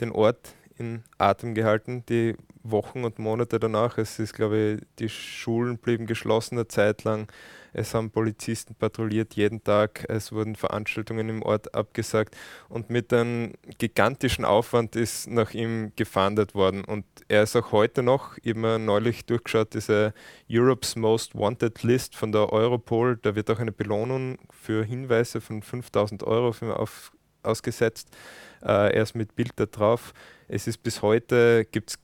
den 0.00 0.12
Ort 0.12 0.54
in 0.76 1.02
Atem 1.16 1.54
gehalten, 1.54 2.04
die 2.08 2.36
Wochen 2.62 3.04
und 3.04 3.18
Monate 3.18 3.58
danach. 3.58 3.98
Es 3.98 4.18
ist, 4.18 4.34
glaube 4.34 4.58
ich, 4.58 4.86
die 4.98 5.08
Schulen 5.08 5.78
blieben 5.78 6.06
geschlossen 6.06 6.56
eine 6.56 6.68
Zeit 6.68 7.04
lang. 7.04 7.30
Es 7.72 7.94
haben 7.94 8.10
Polizisten 8.10 8.74
patrouilliert 8.74 9.34
jeden 9.34 9.62
Tag. 9.62 10.04
Es 10.08 10.32
wurden 10.32 10.56
Veranstaltungen 10.56 11.28
im 11.28 11.42
Ort 11.42 11.74
abgesagt. 11.74 12.36
Und 12.68 12.90
mit 12.90 13.12
einem 13.12 13.52
gigantischen 13.78 14.44
Aufwand 14.44 14.96
ist 14.96 15.28
nach 15.28 15.52
ihm 15.52 15.92
gefahndet 15.96 16.54
worden. 16.54 16.84
Und 16.84 17.04
er 17.28 17.42
ist 17.42 17.56
auch 17.56 17.72
heute 17.72 18.02
noch, 18.02 18.38
immer 18.38 18.78
neulich 18.78 19.26
durchgeschaut, 19.26 19.74
diese 19.74 20.14
Europe's 20.50 20.96
Most 20.96 21.34
Wanted 21.34 21.82
List 21.82 22.16
von 22.16 22.32
der 22.32 22.52
Europol. 22.52 23.18
Da 23.20 23.34
wird 23.34 23.50
auch 23.50 23.58
eine 23.58 23.72
Belohnung 23.72 24.38
für 24.50 24.84
Hinweise 24.84 25.40
von 25.40 25.62
5000 25.62 26.22
Euro 26.24 26.54
auf, 26.72 27.12
ausgesetzt. 27.42 28.08
Äh, 28.62 28.94
er 28.94 29.02
ist 29.02 29.14
mit 29.14 29.36
Bild 29.36 29.52
da 29.56 29.66
drauf. 29.66 30.12
Es 30.48 30.66
ist 30.66 30.78
bis 30.78 31.02
heute, 31.02 31.66
gibt 31.70 31.90
es 31.90 31.98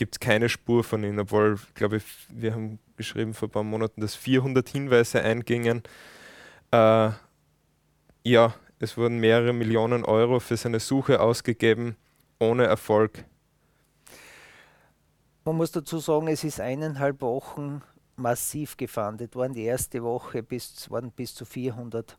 gibt 0.00 0.14
es 0.14 0.20
keine 0.20 0.48
Spur 0.48 0.82
von 0.82 1.04
ihm, 1.04 1.18
obwohl, 1.18 1.58
glaube 1.74 1.98
ich, 1.98 2.04
wir 2.30 2.54
haben 2.54 2.78
geschrieben 2.96 3.34
vor 3.34 3.48
ein 3.48 3.52
paar 3.52 3.62
Monaten, 3.62 4.00
dass 4.00 4.14
400 4.14 4.66
Hinweise 4.66 5.20
eingingen. 5.20 5.82
Äh, 6.70 7.10
ja, 8.24 8.54
es 8.78 8.96
wurden 8.96 9.18
mehrere 9.18 9.52
Millionen 9.52 10.06
Euro 10.06 10.40
für 10.40 10.56
seine 10.56 10.80
Suche 10.80 11.20
ausgegeben, 11.20 11.96
ohne 12.38 12.64
Erfolg. 12.64 13.26
Man 15.44 15.56
muss 15.56 15.70
dazu 15.70 15.98
sagen, 15.98 16.28
es 16.28 16.44
ist 16.44 16.60
eineinhalb 16.60 17.20
Wochen 17.20 17.82
massiv 18.16 18.78
gefahndet 18.78 19.34
worden. 19.34 19.52
Die 19.52 19.64
erste 19.64 20.02
Woche 20.02 20.42
bis, 20.42 20.90
waren 20.90 21.10
bis 21.10 21.34
zu 21.34 21.44
400 21.44 22.16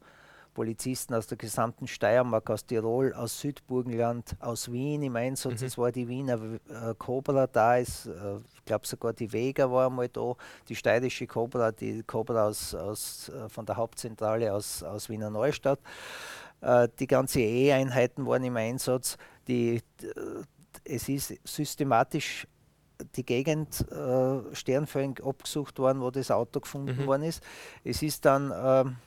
Polizisten 0.54 1.14
aus 1.14 1.28
der 1.28 1.38
gesamten 1.38 1.88
Steiermark, 1.88 2.50
aus 2.50 2.66
Tirol, 2.66 3.14
aus 3.14 3.40
Südburgenland, 3.40 4.36
aus 4.40 4.72
Wien 4.72 5.02
im 5.04 5.16
Einsatz. 5.16 5.62
Mhm. 5.62 5.68
Es 5.68 5.78
war 5.78 5.92
die 5.92 6.08
Wiener 6.08 6.40
äh, 6.70 6.94
Cobra 6.98 7.48
da, 7.48 7.78
ist, 7.78 8.08
äh, 8.08 8.38
ich 8.56 8.66
glaube 8.66 8.86
sogar 8.86 9.14
die 9.14 9.32
Vega 9.32 9.72
war 9.72 9.88
einmal 9.88 10.10
da, 10.10 10.36
die 10.68 10.76
steirische 10.76 11.28
Cobra, 11.28 11.72
die 11.72 12.04
Cobra 12.04 12.48
aus, 12.48 12.76
aus, 12.76 13.30
äh, 13.30 13.50
von 13.50 13.66
der 13.66 13.78
Hauptzentrale 13.78 14.54
aus, 14.54 14.84
aus 14.84 15.10
Wiener 15.10 15.30
Neustadt. 15.30 15.80
Äh, 16.62 16.90
die 17.00 17.08
ganze 17.08 17.42
E-Einheiten 17.42 18.26
waren 18.26 18.44
im 18.44 18.58
Einsatz. 18.58 19.18
Die, 19.48 19.78
äh, 20.02 20.12
es 20.84 21.10
ist 21.10 21.34
systematisch 21.44 22.48
die 23.16 23.26
Gegend 23.26 23.86
äh, 23.92 24.56
sternförmig 24.56 25.24
abgesucht 25.24 25.80
worden, 25.80 26.02
wo 26.02 26.12
das 26.12 26.30
Auto 26.30 26.60
gefunden 26.60 27.02
mhm. 27.02 27.08
worden 27.08 27.24
ist. 27.24 27.44
Es 27.84 28.04
ist 28.04 28.26
dann 28.26 28.54
ähm, 28.56 28.98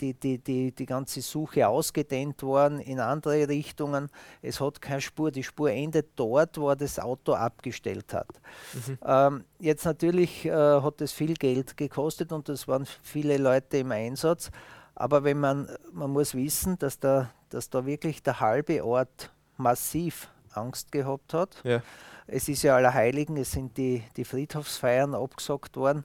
die, 0.00 0.14
die, 0.14 0.38
die, 0.38 0.72
die 0.72 0.86
ganze 0.86 1.20
Suche 1.20 1.68
ausgedehnt 1.68 2.42
worden 2.42 2.80
in 2.80 3.00
andere 3.00 3.48
Richtungen. 3.48 4.10
Es 4.42 4.60
hat 4.60 4.80
keine 4.80 5.00
Spur. 5.00 5.30
Die 5.30 5.42
Spur 5.42 5.70
endet 5.70 6.08
dort, 6.16 6.58
wo 6.58 6.70
er 6.70 6.76
das 6.76 6.98
Auto 6.98 7.32
abgestellt 7.32 8.12
hat. 8.12 8.28
Mhm. 8.72 8.98
Ähm, 9.04 9.44
jetzt 9.58 9.84
natürlich 9.84 10.44
äh, 10.46 10.52
hat 10.52 11.00
es 11.00 11.12
viel 11.12 11.34
Geld 11.34 11.76
gekostet 11.76 12.32
und 12.32 12.48
es 12.48 12.66
waren 12.68 12.86
viele 13.02 13.36
Leute 13.38 13.78
im 13.78 13.92
Einsatz. 13.92 14.50
Aber 14.94 15.24
wenn 15.24 15.40
man, 15.40 15.68
man 15.92 16.10
muss 16.10 16.34
wissen, 16.34 16.78
dass 16.78 16.98
da, 16.98 17.30
dass 17.48 17.68
da 17.68 17.84
wirklich 17.84 18.22
der 18.22 18.40
halbe 18.40 18.84
Ort 18.84 19.30
massiv 19.56 20.28
Angst 20.52 20.92
gehabt 20.92 21.34
hat. 21.34 21.56
Ja. 21.64 21.82
Es 22.26 22.48
ist 22.48 22.62
ja 22.62 22.76
Allerheiligen, 22.76 23.36
es 23.36 23.52
sind 23.52 23.76
die, 23.76 24.02
die 24.16 24.24
Friedhofsfeiern 24.24 25.14
abgesagt 25.14 25.76
worden. 25.76 26.04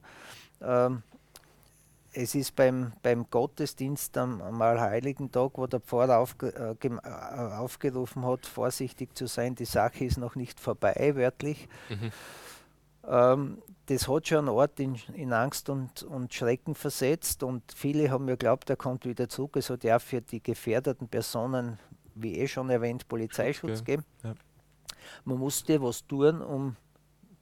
Ähm, 0.62 1.04
es 2.22 2.36
ist 2.36 2.56
beim, 2.56 2.92
beim 3.02 3.30
Gottesdienst 3.30 4.18
am, 4.18 4.42
am 4.42 4.62
Allerheiligen 4.62 5.32
Tag, 5.32 5.58
wo 5.58 5.68
der 5.68 5.80
Pfarrer 5.80 6.20
aufge, 6.20 6.54
äh, 6.54 6.88
äh, 6.88 7.54
aufgerufen 7.54 8.26
hat, 8.26 8.46
vorsichtig 8.46 9.16
zu 9.16 9.26
sein, 9.28 9.56
die 9.56 9.66
Sache 9.66 10.04
ist 10.04 10.18
noch 10.18 10.36
nicht 10.36 10.60
vorbei, 10.60 11.14
wörtlich. 11.16 11.70
Mhm. 11.90 12.12
Ähm, 13.08 13.58
das 13.86 14.08
hat 14.08 14.28
schon 14.28 14.40
einen 14.40 14.50
Ort 14.50 14.80
in, 14.80 14.96
in 15.14 15.32
Angst 15.32 15.70
und, 15.70 16.04
und 16.04 16.34
Schrecken 16.34 16.76
versetzt 16.76 17.42
und 17.42 17.64
viele 17.74 18.12
haben 18.12 18.26
mir 18.26 18.34
geglaubt, 18.34 18.70
er 18.70 18.76
kommt 18.76 19.06
wieder 19.06 19.30
zurück. 19.30 19.56
Es 19.56 19.70
hat 19.70 19.86
ja 19.86 19.98
für 19.98 20.22
die 20.22 20.44
gefährdeten 20.44 21.08
Personen, 21.08 21.80
wie 22.16 22.38
eh 22.38 22.48
schon 22.48 22.70
erwähnt, 22.70 23.08
Polizeischutz 23.08 23.80
okay. 23.80 23.92
geben. 23.92 24.06
Ja. 24.24 24.34
Man 25.24 25.38
musste 25.38 25.82
was 25.82 26.06
tun, 26.06 26.42
um 26.42 26.76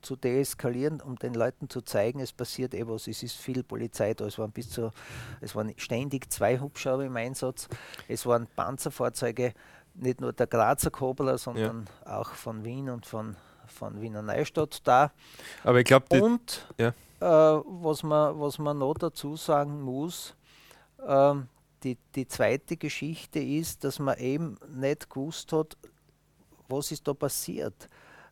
zu 0.07 0.15
deeskalieren, 0.15 1.01
um 1.01 1.17
den 1.17 1.33
Leuten 1.33 1.69
zu 1.69 1.81
zeigen, 1.81 2.21
es 2.21 2.31
passiert 2.31 2.73
eh 2.73 2.87
was, 2.87 3.07
es 3.07 3.23
ist 3.23 3.35
viel 3.35 3.61
Polizei 3.61 4.13
da, 4.13 4.25
es 4.25 4.39
waren 4.39 4.51
bis 4.51 4.69
zu, 4.69 4.91
es 5.41 5.53
waren 5.53 5.73
ständig 5.75 6.31
zwei 6.31 6.59
Hubschrauber 6.59 7.03
im 7.03 7.17
Einsatz, 7.17 7.67
es 8.07 8.25
waren 8.25 8.47
Panzerfahrzeuge, 8.55 9.53
nicht 9.95 10.21
nur 10.21 10.31
der 10.31 10.47
Grazer 10.47 10.91
Kobler, 10.91 11.37
sondern 11.37 11.89
ja. 12.05 12.19
auch 12.19 12.29
von 12.29 12.63
Wien 12.63 12.89
und 12.89 13.05
von, 13.05 13.35
von 13.65 13.99
Wiener 13.99 14.21
Neustadt 14.21 14.79
da. 14.87 15.11
Aber 15.65 15.79
ich 15.79 15.85
glaube, 15.85 16.21
und 16.21 16.65
ja. 16.77 16.89
äh, 17.19 17.61
was, 17.65 18.03
man, 18.03 18.39
was 18.39 18.59
man 18.59 18.77
noch 18.77 18.93
dazu 18.93 19.35
sagen 19.35 19.81
muss, 19.81 20.35
äh, 21.05 21.33
die, 21.83 21.97
die 22.15 22.27
zweite 22.29 22.77
Geschichte 22.77 23.39
ist, 23.39 23.83
dass 23.83 23.99
man 23.99 24.17
eben 24.19 24.57
nicht 24.73 25.09
gewusst 25.09 25.51
hat, 25.51 25.75
was 26.69 26.93
ist 26.93 27.05
da 27.09 27.13
passiert 27.13 27.89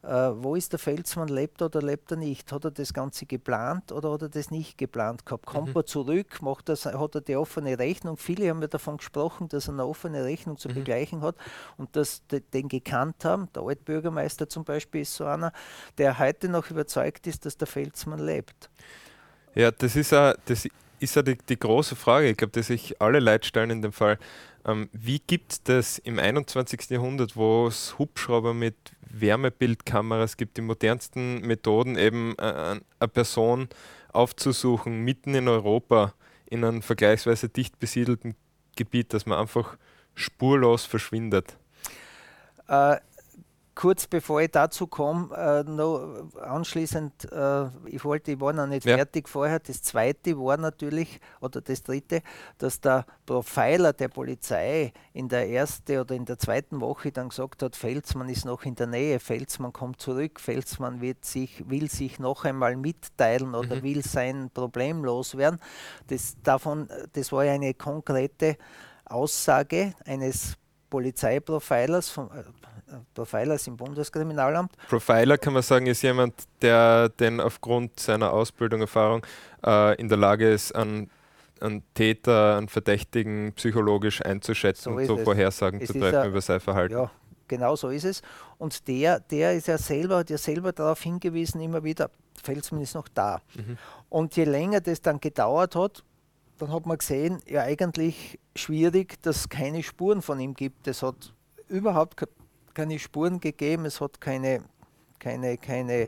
wo 0.08 0.56
ist 0.56 0.72
der 0.72 0.80
Felsmann, 0.80 1.30
lebt 1.30 1.62
er 1.62 1.65
oder 1.65 1.82
lebt 1.82 2.12
er 2.12 2.18
nicht? 2.18 2.52
Hat 2.52 2.63
er 2.63 2.72
das 2.72 2.94
Ganze 2.94 3.26
geplant 3.26 3.91
oder 3.91 4.12
hat 4.12 4.22
er 4.22 4.30
das 4.30 4.52
nicht 4.52 4.78
geplant 4.78 5.26
gehabt? 5.26 5.46
Kommt 5.46 5.70
mhm. 5.70 5.76
er 5.76 5.86
zurück, 5.86 6.41
macht 6.41 6.70
das, 6.70 6.86
hat 6.86 7.15
er 7.15 7.22
die 7.22 7.36
offene 7.36 7.80
Rechnung? 7.80 8.18
Viele 8.18 8.50
haben 8.50 8.62
ja 8.62 8.68
davon 8.68 8.98
gesprochen, 8.98 9.50
dass 9.50 9.68
er 9.68 9.74
eine 9.74 9.86
offene 9.86 10.24
Rechnung 10.24 10.58
zu 10.58 10.70
mhm. 10.70 10.76
begleichen 10.76 11.22
hat 11.22 11.36
und 11.78 11.96
dass 11.96 12.26
de, 12.28 12.41
den 12.41 12.68
gekannt 12.68 13.26
haben. 13.26 13.50
Der 13.56 13.63
Altbürgermeister 13.63 14.48
zum 14.48 14.63
Beispiel 14.63 15.02
ist 15.02 15.15
so 15.15 15.26
einer, 15.26 15.52
der 15.98 16.20
heute 16.20 16.50
noch 16.50 16.70
überzeugt 16.70 17.26
ist, 17.28 17.46
dass 17.46 17.58
der 17.58 17.68
Felsmann 17.68 18.20
lebt. 18.20 18.70
Ja, 19.56 19.72
das 19.72 19.96
ist 19.96 20.12
ja, 20.12 20.36
das 20.46 20.68
ist 21.00 21.16
ja 21.16 21.22
die, 21.22 21.38
die 21.38 21.60
große 21.60 21.96
Frage, 21.96 22.30
ich 22.30 22.38
glaube, 22.38 22.52
die 22.52 22.64
sich 22.64 23.02
alle 23.02 23.20
Leute 23.20 23.48
stellen 23.48 23.70
in 23.70 23.82
dem 23.82 23.92
Fall. 23.92 24.18
Ähm, 24.66 24.90
wie 24.92 25.20
gibt 25.20 25.52
es 25.52 25.64
das 25.64 25.98
im 26.00 26.20
21. 26.20 26.90
Jahrhundert, 26.90 27.36
wo 27.36 27.68
es 27.68 27.98
Hubschrauber 28.00 28.54
mit 28.54 28.76
Wärmebildkameras 29.10 30.38
gibt, 30.38 30.58
die 30.58 30.62
modernsten 30.62 31.42
Methoden, 31.42 31.98
eben 31.98 32.36
äh, 32.38 32.80
eine 33.00 33.08
Person 33.08 33.70
aufzusuchen, 34.12 35.02
mitten 35.02 35.36
in 35.36 35.48
Europa, 35.48 36.14
in 36.48 36.64
einem 36.64 36.82
vergleichsweise 36.82 37.50
dicht 37.50 37.80
besiedelten 37.80 38.36
Gebiet, 38.76 39.14
dass 39.14 39.26
man 39.26 39.40
einfach 39.40 39.78
spurlos 40.16 40.86
verschwindet? 40.86 41.58
Äh, 42.68 42.98
kurz 43.76 44.08
bevor 44.08 44.42
ich 44.42 44.52
dazu 44.52 44.88
komme, 44.88 45.36
äh, 45.36 45.64
noch 45.70 46.32
anschließend, 46.42 47.32
äh, 47.32 47.66
ich 47.88 48.04
wollte, 48.06 48.32
ich 48.32 48.40
war 48.40 48.54
noch 48.54 48.68
nicht 48.68 48.86
ja. 48.86 48.96
fertig 48.96 49.28
vorher. 49.28 49.60
Das 49.60 49.82
zweite 49.84 50.38
war 50.40 50.58
natürlich, 50.58 51.20
oder 51.42 51.62
das 51.62 51.84
dritte, 51.84 52.22
dass 52.58 52.80
der 52.80 53.06
Profiler 53.26 53.92
der 53.94 54.08
Polizei 54.08 54.94
in 55.14 55.28
der 55.28 55.50
ersten 55.50 56.00
oder 56.00 56.16
in 56.16 56.26
der 56.26 56.40
zweiten 56.40 56.80
Woche 56.80 57.12
dann 57.12 57.30
gesagt 57.30 57.62
hat, 57.62 57.76
Felsmann 57.76 58.30
ist 58.30 58.46
noch 58.46 58.64
in 58.64 58.76
der 58.76 58.88
Nähe, 58.88 59.20
Felsmann 59.20 59.74
kommt 59.74 60.02
zurück, 60.02 60.40
Felsmann 60.40 61.02
wird 61.02 61.26
sich, 61.26 61.70
will 61.70 61.90
sich 61.90 62.18
noch 62.18 62.46
einmal 62.46 62.78
mitteilen 62.78 63.54
oder 63.56 63.76
mhm. 63.76 63.84
will 63.84 64.04
sein 64.04 64.50
Problem 64.54 65.04
loswerden. 65.04 65.60
Das, 66.08 66.38
davon, 66.42 66.88
das 67.12 67.32
war 67.32 67.42
eine 67.42 67.74
konkrete 67.74 68.58
Aussage 69.06 69.94
eines 70.06 70.58
Polizeiprofilers, 70.90 72.10
von, 72.10 72.30
äh, 72.32 72.44
Profilers 73.13 73.67
im 73.67 73.78
Bundeskriminalamt. 73.78 74.71
Profiler 74.89 75.38
kann 75.38 75.54
man 75.54 75.63
sagen, 75.63 75.88
ist 75.88 76.02
jemand, 76.04 76.34
der 76.62 77.10
denn 77.10 77.39
aufgrund 77.41 78.00
seiner 78.00 78.32
Ausbildung, 78.32 78.82
Erfahrung 78.82 79.26
äh, 79.65 79.95
in 80.00 80.08
der 80.10 80.17
Lage 80.17 80.50
ist, 80.52 80.74
an 80.76 81.10
einen 81.62 81.84
Täter, 81.93 82.58
einen 82.58 82.67
Verdächtigen 82.67 83.54
psychologisch 83.54 84.21
einzuschätzen 84.24 84.84
So 84.84 84.91
und 84.91 85.00
ist 85.02 85.08
so 85.08 85.17
es. 85.17 85.24
Vorhersagen 85.24 85.82
Es 85.82 85.88
zu 85.88 85.93
ist 85.95 86.02
treffen 86.02 86.13
ja- 86.15 86.26
über 86.28 86.41
sein 86.41 86.60
Verhalten. 86.60 86.93
Ja, 86.93 87.12
genau 87.48 87.76
so 87.76 87.89
ist 87.89 88.04
es. 88.06 88.21
Und 88.58 88.88
der, 88.88 89.19
der 89.19 89.54
ist 89.56 89.67
ja 89.67 89.78
selber, 89.78 90.17
hat 90.17 90.30
ja 90.30 90.38
selber 90.38 90.71
darauf 90.71 91.02
hingewiesen, 91.02 91.62
immer 91.62 91.84
wieder, 91.84 92.10
Felsmann 92.43 92.82
ist 92.82 92.93
noch 92.93 93.08
da. 93.08 93.41
Mhm. 93.56 93.78
Und 94.10 94.36
je 94.36 94.43
länger 94.43 94.82
das 94.82 95.02
dann 95.02 95.19
gedauert 95.19 95.76
hat, 95.76 96.04
dann 96.60 96.71
hat 96.71 96.86
man 96.86 96.98
gesehen, 96.98 97.39
ja 97.48 97.62
eigentlich 97.62 98.39
schwierig, 98.56 99.21
dass 99.24 99.38
es 99.38 99.50
keine 99.50 99.82
Spuren 99.84 100.21
von 100.21 100.39
ihm 100.39 100.54
gibt. 100.54 100.88
Es 100.88 101.02
hat 101.04 101.34
überhaupt 101.67 102.15
keine 102.76 103.00
Spuren 103.00 103.40
gegeben, 103.40 103.86
es 103.86 104.00
hat 104.00 104.22
keine, 104.22 104.64
keine, 105.20 105.58
keine 105.58 106.08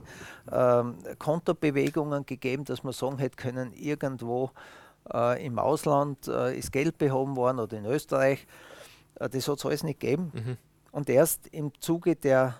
ähm, 0.51 0.97
Kontobewegungen 1.17 2.25
gegeben, 2.25 2.65
dass 2.65 2.83
man 2.83 2.93
sagen 2.93 3.17
hätte 3.17 3.37
können, 3.37 3.73
irgendwo 3.73 4.51
äh, 5.11 5.43
im 5.45 5.57
Ausland 5.57 6.27
äh, 6.27 6.57
ist 6.57 6.71
Geld 6.71 6.97
behoben 6.97 7.35
worden 7.35 7.59
oder 7.59 7.77
in 7.77 7.85
Österreich. 7.85 8.45
Äh, 9.15 9.29
das 9.29 9.47
hat 9.47 9.57
es 9.57 9.65
alles 9.65 9.83
nicht 9.83 9.99
gegeben. 9.99 10.31
Mhm. 10.33 10.57
Und 10.91 11.09
erst 11.09 11.47
im 11.47 11.71
Zuge 11.79 12.15
der 12.15 12.55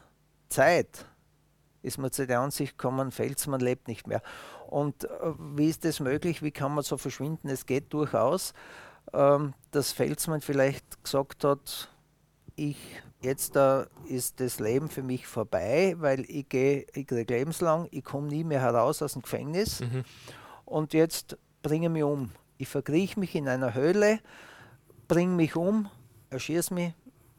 Zeit 0.50 1.06
ist 1.82 1.98
man 1.98 2.12
zu 2.12 2.28
der 2.28 2.40
Ansicht 2.42 2.78
gekommen, 2.78 3.12
Felsmann 3.12 3.60
lebt 3.60 3.88
nicht 3.88 4.08
mehr. 4.08 4.22
Und 4.68 5.06
äh, 5.06 5.10
wie 5.56 5.70
ist 5.70 5.86
das 5.86 6.00
möglich? 6.00 6.42
Wie 6.42 6.52
kann 6.52 6.74
man 6.74 6.84
so 6.84 6.98
verschwinden? 6.98 7.50
Es 7.50 7.66
geht 7.66 7.94
durchaus, 7.94 8.54
ähm, 9.14 9.54
dass 9.72 9.92
Felsmann 9.92 10.42
vielleicht 10.42 11.04
gesagt 11.04 11.44
hat, 11.44 11.90
ich 12.58 12.78
jetzt 13.22 13.56
da 13.56 13.88
ist 14.08 14.40
das 14.42 14.60
Leben 14.60 14.90
für 14.90 15.02
mich 15.04 15.26
vorbei, 15.26 15.96
weil 15.98 16.22
ich 16.30 16.50
gehe, 16.50 16.86
ich 16.94 17.08
krieg 17.08 17.30
lebenslang, 17.30 17.88
ich 17.92 18.04
komme 18.04 18.28
nie 18.28 18.44
mehr 18.44 18.60
heraus 18.62 19.02
aus 19.02 19.14
dem 19.14 19.22
Gefängnis 19.22 19.80
Mhm. 19.80 20.04
und 20.66 20.94
jetzt 20.94 21.38
bringe 21.62 21.90
mich 21.90 22.04
um. 22.04 22.32
Ich 22.58 22.68
verkrieche 22.68 23.20
mich 23.20 23.34
in 23.36 23.48
einer 23.48 23.74
Höhle, 23.74 24.20
bringe 25.08 25.34
mich 25.36 25.56
um, 25.56 25.90
erschieß 26.30 26.72
mich, 26.72 26.94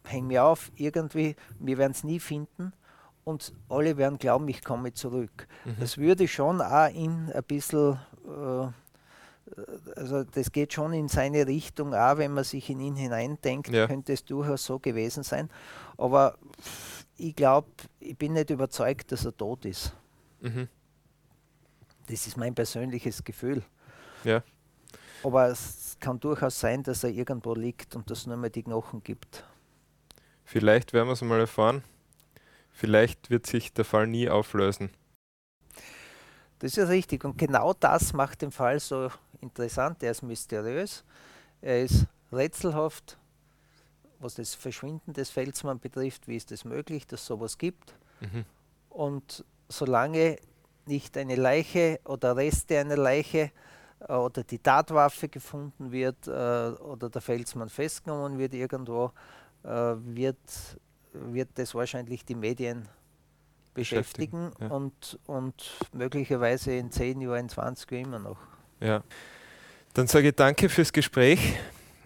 häng 0.05 0.27
mich 0.27 0.39
auf, 0.39 0.71
irgendwie, 0.77 1.37
wir 1.59 1.77
werden 1.79 1.93
es 1.93 2.03
nie 2.05 2.19
finden 2.21 2.73
und 3.25 3.53
alle 3.69 3.97
werden 3.97 4.19
glauben, 4.19 4.49
ich 4.49 4.65
komme 4.65 4.93
zurück. 4.95 5.47
Mhm. 5.65 5.77
Das 5.81 5.99
würde 5.99 6.27
schon 6.29 6.61
auch 6.63 6.89
in 6.95 7.31
ein 7.33 7.45
bisschen, 7.45 7.99
äh, 8.27 8.69
also 9.97 10.25
das 10.25 10.53
geht 10.53 10.73
schon 10.73 10.93
in 10.93 11.09
seine 11.09 11.47
Richtung, 11.47 11.95
auch 11.95 12.19
wenn 12.19 12.33
man 12.33 12.45
sich 12.45 12.69
in 12.71 12.81
ihn 12.81 12.97
hineindenkt, 12.97 13.69
Ja. 13.69 13.87
könnte 13.87 14.13
es 14.13 14.25
durchaus 14.25 14.65
so 14.65 14.79
gewesen 14.79 15.23
sein. 15.23 15.49
Aber 15.97 16.37
ich 17.17 17.35
glaube, 17.35 17.69
ich 18.01 18.17
bin 18.17 18.35
nicht 18.35 18.51
überzeugt, 18.51 19.13
dass 19.13 19.25
er 19.25 19.37
tot 19.37 19.65
ist. 19.65 19.95
Mhm. 20.41 20.69
Das 22.07 22.27
ist 22.27 22.37
mein 22.37 22.55
persönliches 22.55 23.25
Gefühl. 23.25 23.63
Ja. 24.25 24.43
Aber 25.23 25.49
es 25.49 25.97
kann 26.01 26.21
durchaus 26.21 26.59
sein, 26.61 26.83
dass 26.83 27.05
er 27.05 27.11
irgendwo 27.11 27.55
liegt 27.55 27.97
und 27.97 28.09
dass 28.11 28.21
es 28.21 28.27
nur 28.27 28.37
mehr 28.37 28.51
die 28.51 28.63
Knochen 28.63 29.03
gibt. 29.03 29.45
Vielleicht 30.45 30.93
werden 30.93 31.09
wir 31.09 31.13
es 31.13 31.23
mal 31.23 31.41
erfahren. 31.41 31.83
Vielleicht 32.71 33.29
wird 33.29 33.47
sich 33.47 33.73
der 33.73 33.85
Fall 33.85 34.07
nie 34.07 34.29
auflösen. 34.31 34.91
Das 36.61 36.73
ist 36.73 36.77
ja 36.77 36.85
richtig. 36.85 37.25
Und 37.25 37.37
genau 37.37 37.75
das 37.75 38.13
macht 38.13 38.43
den 38.43 38.53
Fall 38.53 38.81
so 38.81 39.11
interessant. 39.41 40.03
Er 40.03 40.11
ist 40.11 40.23
mysteriös, 40.23 41.05
er 41.61 41.83
ist 41.83 42.07
rätselhaft, 42.33 43.19
was 44.21 44.35
das 44.35 44.55
Verschwinden 44.55 45.13
des 45.13 45.31
Felsmann 45.31 45.79
betrifft. 45.79 46.29
Wie 46.29 46.37
ist 46.37 46.53
es 46.53 46.65
möglich, 46.65 47.07
dass 47.07 47.25
sowas 47.25 47.59
gibt? 47.59 47.95
Mhm. 48.21 48.45
Und 48.91 49.45
solange 49.69 50.39
nicht 50.87 51.17
eine 51.17 51.37
Leiche 51.37 52.01
oder 52.05 52.37
Reste 52.37 52.79
einer 52.79 52.97
Leiche 52.97 53.53
äh, 54.01 54.13
oder 54.13 54.43
die 54.43 54.59
Tatwaffe 54.59 55.29
gefunden 55.29 55.93
wird 55.93 56.27
äh, 56.27 56.31
oder 56.31 57.09
der 57.11 57.21
Felsmann 57.21 57.69
festgenommen 57.69 58.39
wird 58.39 58.55
irgendwo, 58.55 59.13
äh, 59.63 59.69
wird, 59.69 60.39
wird 61.13 61.51
das 61.55 61.75
wahrscheinlich 61.75 62.25
die 62.25 62.35
Medien 62.35 62.89
Beschäftigen, 63.75 64.51
beschäftigen 64.51 64.69
ja. 64.71 64.77
und, 64.77 65.19
und 65.27 65.79
möglicherweise 65.93 66.73
in 66.73 66.91
10 66.91 67.21
Jahren, 67.21 67.41
in 67.41 67.49
20 67.49 67.91
Jahren 67.93 68.05
immer 68.05 68.19
noch. 68.19 68.39
Ja. 68.81 69.03
Dann 69.95 70.07
sage 70.07 70.29
ich 70.29 70.35
danke 70.35 70.69
fürs 70.69 70.93
Gespräch, 70.93 71.55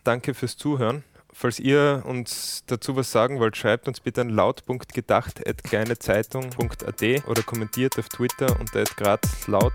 danke 0.05 0.35
fürs 0.35 0.57
Zuhören. 0.57 1.03
Falls 1.35 1.59
ihr 1.59 2.05
uns 2.07 2.63
dazu 2.67 2.95
was 2.95 3.11
sagen 3.11 3.41
wollt, 3.41 3.57
schreibt 3.57 3.89
uns 3.89 4.01
bitte 4.01 4.21
an 4.21 4.29
laut.gedacht.kleinezeitung.at 4.29 7.03
oder 7.27 7.43
kommentiert 7.43 7.99
auf 7.99 8.07
Twitter 8.09 8.61
unter 8.61 8.85
@grazlaut. 8.85 9.73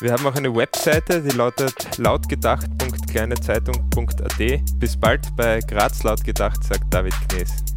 Wir 0.00 0.12
haben 0.12 0.26
auch 0.26 0.34
eine 0.34 0.54
Webseite, 0.54 1.22
die 1.22 1.34
lautet 1.34 1.96
lautgedacht.kleinezeitung.at. 1.96 4.78
Bis 4.78 4.94
bald 4.98 5.34
bei 5.34 5.60
Graz 5.60 6.02
laut 6.02 6.22
gedacht, 6.22 6.62
sagt 6.62 6.92
David 6.92 7.14
Knees. 7.28 7.75